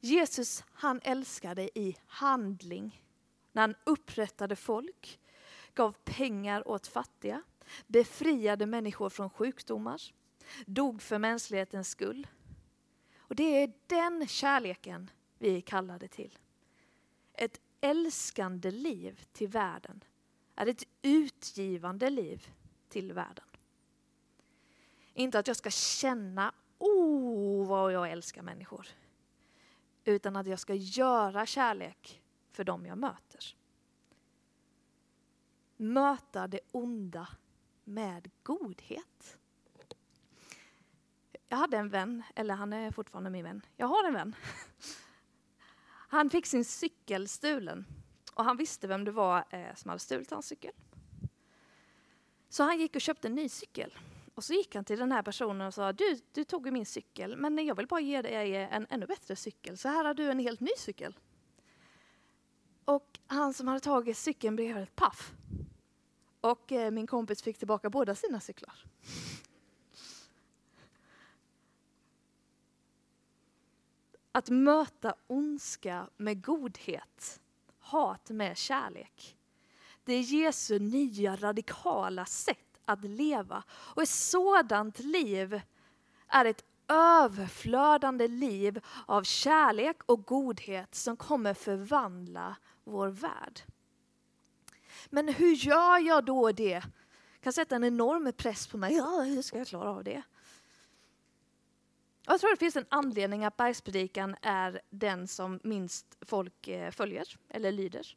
Jesus 0.00 0.64
han 0.72 1.00
älskade 1.02 1.78
i 1.78 1.96
handling. 2.06 3.02
När 3.52 3.62
han 3.62 3.74
upprättade 3.84 4.56
folk, 4.56 5.20
gav 5.74 5.92
pengar 6.04 6.68
åt 6.68 6.86
fattiga, 6.86 7.42
befriade 7.86 8.66
människor 8.66 9.10
från 9.10 9.30
sjukdomar, 9.30 10.02
dog 10.66 11.02
för 11.02 11.18
mänsklighetens 11.18 11.88
skull. 11.88 12.26
Och 13.18 13.34
det 13.34 13.62
är 13.62 13.72
den 13.86 14.28
kärleken 14.28 15.10
vi 15.38 15.56
är 15.56 15.60
kallade 15.60 16.08
till. 16.08 16.38
Ett 17.32 17.60
älskande 17.80 18.70
liv 18.70 19.26
till 19.32 19.48
världen 19.48 20.04
är 20.54 20.66
ett 20.66 20.84
utgivande 21.02 22.10
liv 22.10 22.48
till 22.88 23.12
världen. 23.12 23.44
Inte 25.14 25.38
att 25.38 25.46
jag 25.46 25.56
ska 25.56 25.70
känna, 25.70 26.52
oh 26.78 27.66
vad 27.68 27.92
jag 27.92 28.10
älskar 28.10 28.42
människor. 28.42 28.86
Utan 30.04 30.36
att 30.36 30.46
jag 30.46 30.58
ska 30.58 30.74
göra 30.74 31.46
kärlek 31.46 32.22
för 32.52 32.64
dem 32.64 32.86
jag 32.86 32.98
möter. 32.98 33.56
Möta 35.76 36.46
det 36.46 36.60
onda 36.72 37.28
med 37.84 38.30
godhet. 38.42 39.38
Jag 41.48 41.56
hade 41.56 41.76
en 41.76 41.88
vän, 41.88 42.22
eller 42.34 42.54
han 42.54 42.72
är 42.72 42.90
fortfarande 42.90 43.30
min 43.30 43.44
vän. 43.44 43.66
Jag 43.76 43.86
har 43.86 44.04
en 44.04 44.14
vän. 44.14 44.34
Han 46.12 46.30
fick 46.30 46.46
sin 46.46 46.64
cykel 46.64 47.28
stulen 47.28 47.86
och 48.34 48.44
han 48.44 48.56
visste 48.56 48.86
vem 48.86 49.04
det 49.04 49.10
var 49.10 49.44
eh, 49.50 49.74
som 49.74 49.88
hade 49.88 49.98
stulit 49.98 50.30
hans 50.30 50.46
cykel. 50.46 50.72
Så 52.48 52.62
han 52.62 52.78
gick 52.78 52.94
och 52.94 53.00
köpte 53.00 53.28
en 53.28 53.34
ny 53.34 53.48
cykel. 53.48 53.94
Och 54.40 54.44
så 54.44 54.52
gick 54.52 54.74
han 54.74 54.84
till 54.84 54.98
den 54.98 55.12
här 55.12 55.22
personen 55.22 55.66
och 55.66 55.74
sa, 55.74 55.92
du, 55.92 56.20
du 56.32 56.44
tog 56.44 56.72
min 56.72 56.86
cykel, 56.86 57.36
men 57.36 57.66
jag 57.66 57.74
vill 57.74 57.86
bara 57.86 58.00
ge 58.00 58.22
dig 58.22 58.56
en 58.56 58.86
ännu 58.90 59.06
bättre 59.06 59.36
cykel. 59.36 59.78
Så 59.78 59.88
här 59.88 60.04
har 60.04 60.14
du 60.14 60.30
en 60.30 60.38
helt 60.38 60.60
ny 60.60 60.70
cykel. 60.76 61.18
Och 62.84 63.18
han 63.26 63.54
som 63.54 63.68
hade 63.68 63.80
tagit 63.80 64.16
cykeln 64.16 64.56
blev 64.56 64.76
helt 64.76 64.96
paff. 64.96 65.32
Och 66.40 66.72
eh, 66.72 66.90
min 66.90 67.06
kompis 67.06 67.42
fick 67.42 67.58
tillbaka 67.58 67.90
båda 67.90 68.14
sina 68.14 68.40
cyklar. 68.40 68.84
Att 74.32 74.48
möta 74.48 75.14
ondska 75.26 76.08
med 76.16 76.44
godhet, 76.44 77.40
hat 77.78 78.30
med 78.30 78.56
kärlek. 78.56 79.36
Det 80.04 80.12
är 80.12 80.20
Jesu 80.20 80.78
nya 80.78 81.36
radikala 81.36 82.24
sätt 82.24 82.69
att 82.92 83.04
leva. 83.04 83.62
Och 83.70 84.02
ett 84.02 84.08
sådant 84.08 84.98
liv 84.98 85.60
är 86.28 86.44
ett 86.44 86.64
överflödande 86.88 88.28
liv 88.28 88.80
av 89.06 89.22
kärlek 89.22 89.96
och 90.06 90.24
godhet 90.24 90.94
som 90.94 91.16
kommer 91.16 91.54
förvandla 91.54 92.56
vår 92.84 93.08
värld. 93.08 93.60
Men 95.10 95.28
hur 95.28 95.52
gör 95.52 95.98
jag 95.98 96.24
då 96.24 96.52
det? 96.52 96.82
Jag 97.32 97.42
kan 97.42 97.52
sätta 97.52 97.76
en 97.76 97.84
enorm 97.84 98.32
press 98.32 98.66
på 98.66 98.78
mig. 98.78 98.96
Ja, 98.96 99.20
hur 99.20 99.42
ska 99.42 99.58
jag 99.58 99.66
klara 99.66 99.90
av 99.90 100.04
det? 100.04 100.22
Jag 102.26 102.40
tror 102.40 102.50
det 102.50 102.56
finns 102.56 102.76
en 102.76 102.86
anledning 102.88 103.44
att 103.44 103.56
bergspredikan 103.56 104.36
är 104.42 104.80
den 104.90 105.28
som 105.28 105.60
minst 105.62 106.18
folk 106.20 106.68
eh, 106.68 106.90
följer 106.90 107.38
eller 107.48 107.72
lyder. 107.72 108.16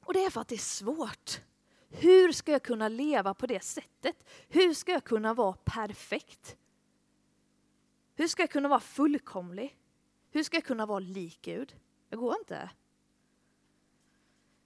Och 0.00 0.14
det 0.14 0.24
är 0.24 0.30
för 0.30 0.40
att 0.40 0.48
det 0.48 0.54
är 0.54 0.58
svårt. 0.58 1.40
Hur 1.88 2.32
ska 2.32 2.52
jag 2.52 2.62
kunna 2.62 2.88
leva 2.88 3.34
på 3.34 3.46
det 3.46 3.64
sättet? 3.64 4.24
Hur 4.48 4.74
ska 4.74 4.92
jag 4.92 5.04
kunna 5.04 5.34
vara 5.34 5.56
perfekt? 5.64 6.56
Hur 8.14 8.28
ska 8.28 8.42
jag 8.42 8.50
kunna 8.50 8.68
vara 8.68 8.80
fullkomlig? 8.80 9.78
Hur 10.30 10.42
ska 10.42 10.56
jag 10.56 10.64
kunna 10.64 10.86
vara 10.86 10.98
lik 10.98 11.38
Gud? 11.42 11.76
Det 12.08 12.16
går 12.16 12.38
inte. 12.38 12.70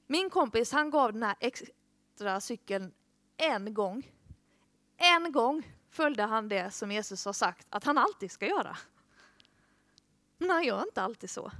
Min 0.06 0.30
kompis 0.30 0.72
han 0.72 0.90
gav 0.90 1.12
den 1.12 1.22
här 1.22 1.36
extra 1.40 2.40
cykeln 2.40 2.94
en 3.36 3.74
gång. 3.74 4.12
En 4.96 5.32
gång 5.32 5.76
följde 5.90 6.22
han 6.22 6.48
det 6.48 6.70
som 6.70 6.92
Jesus 6.92 7.24
har 7.24 7.32
sagt 7.32 7.66
att 7.70 7.84
han 7.84 7.98
alltid 7.98 8.30
ska 8.30 8.46
göra. 8.46 8.76
Men 10.38 10.50
han 10.50 10.64
gör 10.64 10.82
inte 10.82 11.02
alltid 11.02 11.30
så. 11.30 11.52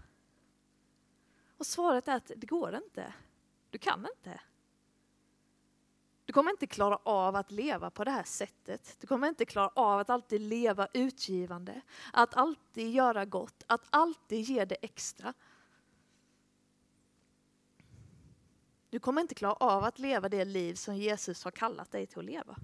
Och 1.59 1.67
svaret 1.67 2.09
är 2.09 2.17
att 2.17 2.31
det 2.37 2.47
går 2.47 2.75
inte. 2.75 3.15
Du 3.71 3.79
kan 3.79 4.07
inte. 4.17 4.41
Du 6.33 6.35
kommer 6.35 6.51
inte 6.51 6.67
klara 6.67 6.99
av 7.03 7.37
att 7.37 7.51
leva 7.51 7.91
på 7.91 8.05
det 8.05 8.11
här 8.11 8.25
sättet. 8.25 8.97
Du 9.01 9.07
kommer 9.07 9.29
inte 9.29 9.45
klara 9.45 9.69
av 9.69 9.99
att 10.01 10.11
alltid 10.11 10.41
leva 10.41 10.89
utgivande, 10.93 11.81
att 12.13 12.37
alltid 12.37 12.91
göra 12.91 13.25
gott, 13.25 13.65
att 13.67 13.83
alltid 13.91 14.41
ge 14.41 14.65
det 14.65 14.75
extra. 14.75 15.35
Du 18.91 18.99
kommer 18.99 19.21
inte 19.21 19.35
klara 19.35 19.53
av 19.53 19.85
att 19.85 19.99
leva 19.99 20.29
det 20.29 20.45
liv 20.45 20.75
som 20.75 20.97
Jesus 20.97 21.45
har 21.45 21.51
kallat 21.51 21.91
dig 21.91 22.07
till 22.07 22.19
att 22.19 22.25
leva. 22.25 22.57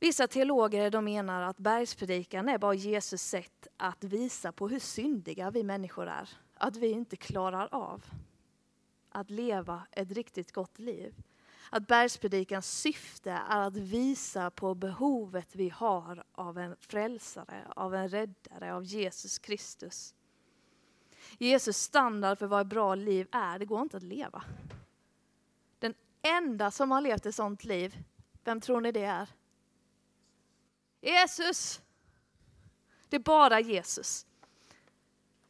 Vissa 0.00 0.28
teologer 0.28 0.90
de 0.90 1.04
menar 1.04 1.42
att 1.42 1.58
bergspredikan 1.58 2.48
är 2.48 2.58
bara 2.58 2.74
Jesus 2.74 3.22
sätt 3.22 3.66
att 3.76 4.04
visa 4.04 4.52
på 4.52 4.68
hur 4.68 4.80
syndiga 4.80 5.50
vi 5.50 5.62
människor 5.62 6.06
är. 6.06 6.30
Att 6.54 6.76
vi 6.76 6.90
inte 6.90 7.16
klarar 7.16 7.68
av 7.72 8.04
att 9.10 9.30
leva 9.30 9.82
ett 9.92 10.10
riktigt 10.10 10.52
gott 10.52 10.78
liv. 10.78 11.14
Att 11.70 11.86
bergspredikans 11.86 12.80
syfte 12.80 13.30
är 13.30 13.60
att 13.60 13.76
visa 13.76 14.50
på 14.50 14.74
behovet 14.74 15.54
vi 15.54 15.68
har 15.68 16.24
av 16.32 16.58
en 16.58 16.76
frälsare, 16.80 17.66
av 17.76 17.94
en 17.94 18.08
räddare, 18.08 18.74
av 18.74 18.84
Jesus 18.84 19.38
Kristus. 19.38 20.14
Jesus 21.38 21.76
standard 21.78 22.38
för 22.38 22.46
vad 22.46 22.60
ett 22.60 22.66
bra 22.66 22.94
liv 22.94 23.28
är, 23.32 23.58
det 23.58 23.64
går 23.64 23.82
inte 23.82 23.96
att 23.96 24.02
leva. 24.02 24.44
Den 25.78 25.94
enda 26.22 26.70
som 26.70 26.90
har 26.90 27.00
levt 27.00 27.26
ett 27.26 27.34
sånt 27.34 27.64
liv, 27.64 28.04
vem 28.44 28.60
tror 28.60 28.80
ni 28.80 28.92
det 28.92 29.04
är? 29.04 29.28
Jesus! 31.00 31.80
Det 33.08 33.16
är 33.16 33.20
bara 33.20 33.60
Jesus. 33.60 34.26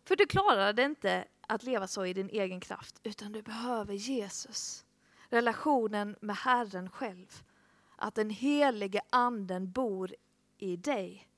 För 0.05 0.17
du 0.17 0.27
klarade 0.27 0.83
inte 0.83 1.25
att 1.41 1.63
leva 1.63 1.87
så 1.87 2.07
i 2.07 2.13
din 2.13 2.31
egen 2.31 2.61
kraft, 2.61 3.01
utan 3.03 3.33
du 3.33 3.43
behöver 3.43 3.95
Jesus. 3.95 4.86
Relationen 5.29 6.17
med 6.21 6.37
Herren 6.37 6.91
själv. 6.91 7.43
Att 7.97 8.15
den 8.15 8.31
helige 8.31 9.01
anden 9.11 9.71
bor 9.73 10.15
i 10.59 10.77
dig. 10.77 11.29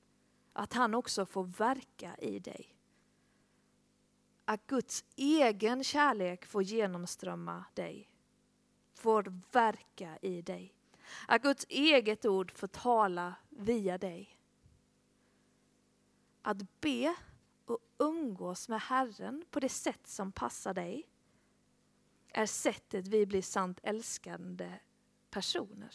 Att 0.53 0.73
han 0.73 0.95
också 0.95 1.25
får 1.25 1.43
verka 1.43 2.15
i 2.17 2.39
dig. 2.39 2.75
Att 4.45 4.67
Guds 4.67 5.05
egen 5.15 5.83
kärlek 5.83 6.45
får 6.45 6.63
genomströmma 6.63 7.65
dig. 7.73 8.09
Får 8.93 9.41
verka 9.51 10.17
i 10.21 10.41
dig. 10.41 10.73
Att 11.27 11.41
Guds 11.41 11.65
eget 11.69 12.25
ord 12.25 12.51
får 12.51 12.67
tala 12.67 13.35
via 13.49 13.97
dig. 13.97 14.37
Att 16.41 16.81
be 16.81 17.15
och 17.65 17.79
umgås 17.97 18.69
med 18.69 18.81
Herren 18.81 19.45
på 19.49 19.59
det 19.59 19.69
sätt 19.69 20.07
som 20.07 20.31
passar 20.31 20.73
dig 20.73 21.07
är 22.33 22.45
sättet 22.45 23.07
vi 23.07 23.25
blir 23.25 23.41
sant 23.41 23.79
älskande 23.83 24.73
personer. 25.29 25.93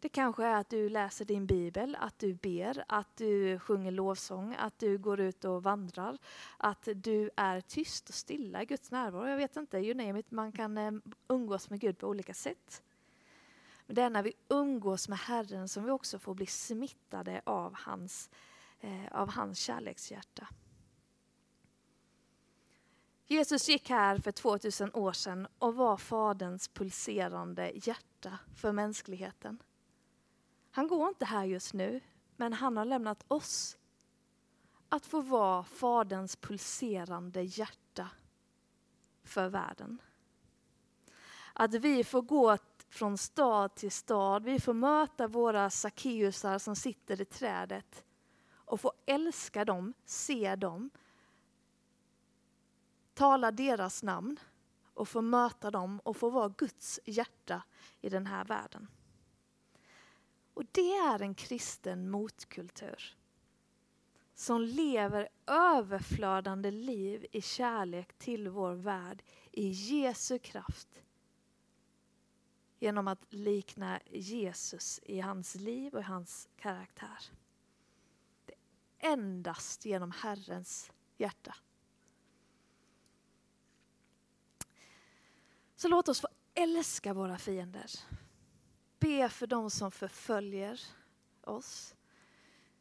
Det 0.00 0.08
kanske 0.08 0.44
är 0.44 0.54
att 0.54 0.70
du 0.70 0.88
läser 0.88 1.24
din 1.24 1.46
bibel, 1.46 1.96
att 2.00 2.18
du 2.18 2.34
ber, 2.34 2.84
att 2.88 3.16
du 3.16 3.58
sjunger 3.58 3.90
lovsång, 3.90 4.54
att 4.58 4.78
du 4.78 4.98
går 4.98 5.20
ut 5.20 5.44
och 5.44 5.62
vandrar, 5.62 6.18
att 6.56 6.88
du 6.94 7.30
är 7.36 7.60
tyst 7.60 8.08
och 8.08 8.14
stilla 8.14 8.62
i 8.62 8.66
Guds 8.66 8.90
närvaro. 8.90 9.28
Jag 9.28 9.36
vet 9.36 9.56
inte, 9.56 9.78
you 9.78 9.94
name 9.94 10.20
it. 10.20 10.30
Man 10.30 10.52
kan 10.52 10.78
eh, 10.78 10.92
umgås 11.28 11.70
med 11.70 11.80
Gud 11.80 11.98
på 11.98 12.06
olika 12.08 12.34
sätt. 12.34 12.82
Men 13.86 13.94
det 13.94 14.02
är 14.02 14.10
när 14.10 14.22
vi 14.22 14.32
umgås 14.48 15.08
med 15.08 15.18
Herren 15.18 15.68
som 15.68 15.84
vi 15.84 15.90
också 15.90 16.18
får 16.18 16.34
bli 16.34 16.46
smittade 16.46 17.40
av 17.44 17.74
hans, 17.74 18.30
eh, 18.80 19.12
av 19.12 19.30
hans 19.30 19.58
kärlekshjärta. 19.58 20.48
Jesus 23.30 23.68
gick 23.68 23.90
här 23.90 24.18
för 24.18 24.32
2000 24.32 24.94
år 24.94 25.12
sedan 25.12 25.48
och 25.58 25.74
var 25.74 25.96
Faderns 25.96 26.68
pulserande 26.68 27.72
hjärta 27.74 28.38
för 28.54 28.72
mänskligheten. 28.72 29.62
Han 30.70 30.88
går 30.88 31.08
inte 31.08 31.24
här 31.24 31.44
just 31.44 31.74
nu, 31.74 32.00
men 32.36 32.52
han 32.52 32.76
har 32.76 32.84
lämnat 32.84 33.24
oss 33.28 33.76
att 34.88 35.06
få 35.06 35.20
vara 35.20 35.64
Faderns 35.64 36.36
pulserande 36.36 37.42
hjärta 37.42 38.10
för 39.24 39.48
världen. 39.48 40.02
Att 41.52 41.74
vi 41.74 42.04
får 42.04 42.22
gå 42.22 42.58
från 42.88 43.18
stad 43.18 43.74
till 43.74 43.90
stad, 43.90 44.44
vi 44.44 44.60
får 44.60 44.74
möta 44.74 45.26
våra 45.26 45.70
Sackeusar 45.70 46.58
som 46.58 46.76
sitter 46.76 47.20
i 47.20 47.24
trädet 47.24 48.04
och 48.50 48.80
få 48.80 48.92
älska 49.06 49.64
dem, 49.64 49.94
se 50.04 50.56
dem, 50.56 50.90
tala 53.18 53.50
deras 53.50 54.02
namn 54.02 54.40
och 54.94 55.08
få 55.08 55.20
möta 55.20 55.70
dem 55.70 56.00
och 56.04 56.16
få 56.16 56.30
vara 56.30 56.48
Guds 56.48 57.00
hjärta 57.04 57.62
i 58.00 58.08
den 58.08 58.26
här 58.26 58.44
världen. 58.44 58.88
Och 60.54 60.64
det 60.72 60.96
är 60.96 61.22
en 61.22 61.34
kristen 61.34 62.10
motkultur 62.10 63.16
som 64.34 64.62
lever 64.62 65.28
överflödande 65.46 66.70
liv 66.70 67.26
i 67.32 67.42
kärlek 67.42 68.18
till 68.18 68.48
vår 68.48 68.72
värld 68.72 69.22
i 69.52 69.68
Jesu 69.68 70.38
kraft. 70.38 70.88
Genom 72.78 73.08
att 73.08 73.26
likna 73.32 74.00
Jesus 74.10 75.00
i 75.02 75.20
hans 75.20 75.54
liv 75.54 75.94
och 75.94 76.04
hans 76.04 76.48
karaktär. 76.56 77.18
Det 78.46 78.54
är 78.98 79.12
endast 79.12 79.84
genom 79.84 80.10
Herrens 80.10 80.90
hjärta. 81.16 81.54
Så 85.78 85.88
låt 85.88 86.08
oss 86.08 86.20
få 86.20 86.28
älska 86.54 87.14
våra 87.14 87.38
fiender. 87.38 87.90
Be 88.98 89.28
för 89.28 89.46
dem 89.46 89.70
som 89.70 89.90
förföljer 89.90 90.80
oss. 91.44 91.94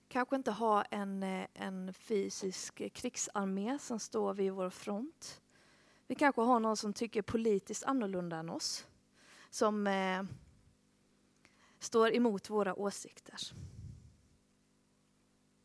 Kanske 0.07 0.35
inte 0.35 0.51
ha 0.51 0.83
en, 0.83 1.23
eh, 1.23 1.47
en 1.53 1.93
fysisk 1.93 2.93
krigsarmé 2.93 3.79
som 3.79 3.99
står 3.99 4.33
vid 4.33 4.51
vår 4.51 4.69
front. 4.69 5.41
Vi 6.07 6.15
kanske 6.15 6.41
har 6.41 6.59
någon 6.59 6.77
som 6.77 6.93
tycker 6.93 7.21
politiskt 7.21 7.83
annorlunda 7.83 8.37
än 8.37 8.49
oss. 8.49 8.87
Som 9.49 9.87
eh, 9.87 10.23
står 11.79 12.15
emot 12.15 12.49
våra 12.49 12.75
åsikter. 12.75 13.39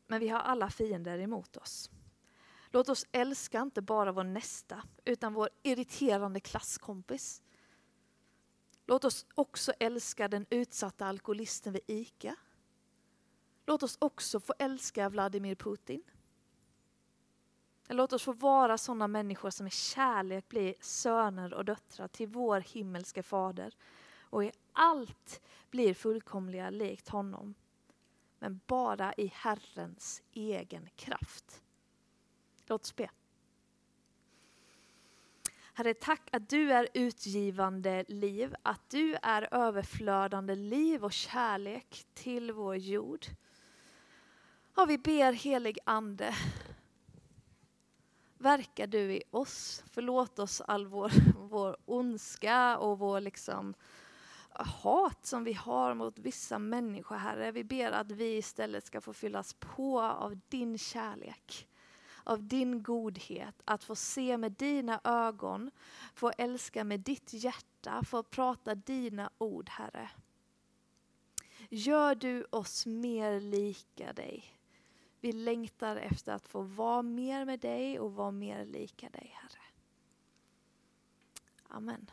Men 0.06 0.20
vi 0.20 0.28
har 0.28 0.40
alla 0.40 0.70
fiender 0.70 1.18
emot 1.18 1.56
oss. 1.56 1.90
Låt 2.72 2.88
oss 2.88 3.06
älska 3.12 3.60
inte 3.60 3.82
bara 3.82 4.12
vår 4.12 4.24
nästa, 4.24 4.82
utan 5.04 5.34
vår 5.34 5.48
irriterande 5.62 6.40
klasskompis. 6.40 7.42
Låt 8.86 9.04
oss 9.04 9.26
också 9.34 9.72
älska 9.78 10.28
den 10.28 10.46
utsatta 10.50 11.06
alkoholisten 11.06 11.72
vid 11.72 11.82
ICA. 11.86 12.36
Låt 13.66 13.82
oss 13.82 13.96
också 14.00 14.40
få 14.40 14.54
älska 14.58 15.08
Vladimir 15.08 15.54
Putin. 15.54 16.02
Låt 17.88 18.12
oss 18.12 18.22
få 18.22 18.32
vara 18.32 18.78
sådana 18.78 19.08
människor 19.08 19.50
som 19.50 19.66
i 19.66 19.70
kärlek 19.70 20.48
blir 20.48 20.74
söner 20.80 21.54
och 21.54 21.64
döttrar 21.64 22.08
till 22.08 22.28
vår 22.28 22.60
himmelske 22.60 23.22
fader 23.22 23.74
och 24.20 24.44
i 24.44 24.52
allt 24.72 25.40
blir 25.70 25.94
fullkomliga 25.94 26.70
likt 26.70 27.08
honom. 27.08 27.54
Men 28.38 28.60
bara 28.66 29.12
i 29.12 29.26
Herrens 29.26 30.22
egen 30.32 30.88
kraft. 30.96 31.62
Låt 32.72 32.82
oss 32.82 32.96
be. 32.96 33.10
Herre, 35.74 35.94
tack 35.94 36.28
att 36.32 36.48
du 36.48 36.72
är 36.72 36.88
utgivande 36.94 38.04
liv, 38.08 38.54
att 38.62 38.90
du 38.90 39.16
är 39.22 39.48
överflödande 39.50 40.54
liv 40.54 41.04
och 41.04 41.12
kärlek 41.12 42.06
till 42.14 42.52
vår 42.52 42.76
jord. 42.76 43.26
Och 44.74 44.90
vi 44.90 44.98
ber 44.98 45.32
helig 45.32 45.78
Ande, 45.84 46.34
verkar 48.38 48.86
du 48.86 49.12
i 49.12 49.22
oss. 49.30 49.84
Förlåt 49.86 50.38
oss 50.38 50.60
all 50.60 50.86
vår, 50.86 51.12
vår 51.48 51.76
ondska 51.84 52.78
och 52.78 52.98
vår 52.98 53.20
liksom 53.20 53.74
hat 54.50 55.26
som 55.26 55.44
vi 55.44 55.52
har 55.52 55.94
mot 55.94 56.18
vissa 56.18 56.58
människor, 56.58 57.16
Herre. 57.16 57.52
Vi 57.52 57.64
ber 57.64 57.92
att 57.92 58.10
vi 58.10 58.36
istället 58.36 58.86
ska 58.86 59.00
få 59.00 59.12
fyllas 59.12 59.54
på 59.54 60.00
av 60.00 60.40
din 60.48 60.78
kärlek 60.78 61.68
av 62.24 62.42
din 62.42 62.82
godhet, 62.82 63.62
att 63.64 63.84
få 63.84 63.94
se 63.94 64.36
med 64.38 64.52
dina 64.52 65.00
ögon, 65.04 65.70
få 66.14 66.32
älska 66.38 66.84
med 66.84 67.00
ditt 67.00 67.32
hjärta, 67.32 68.02
få 68.04 68.22
prata 68.22 68.74
dina 68.74 69.30
ord, 69.38 69.68
Herre. 69.68 70.10
Gör 71.68 72.14
du 72.14 72.46
oss 72.50 72.86
mer 72.86 73.40
lika 73.40 74.12
dig. 74.12 74.44
Vi 75.20 75.32
längtar 75.32 75.96
efter 75.96 76.32
att 76.32 76.46
få 76.46 76.60
vara 76.60 77.02
mer 77.02 77.44
med 77.44 77.60
dig 77.60 78.00
och 78.00 78.14
vara 78.14 78.30
mer 78.30 78.64
lika 78.64 79.08
dig, 79.08 79.34
Herre. 79.34 79.62
Amen. 81.68 82.10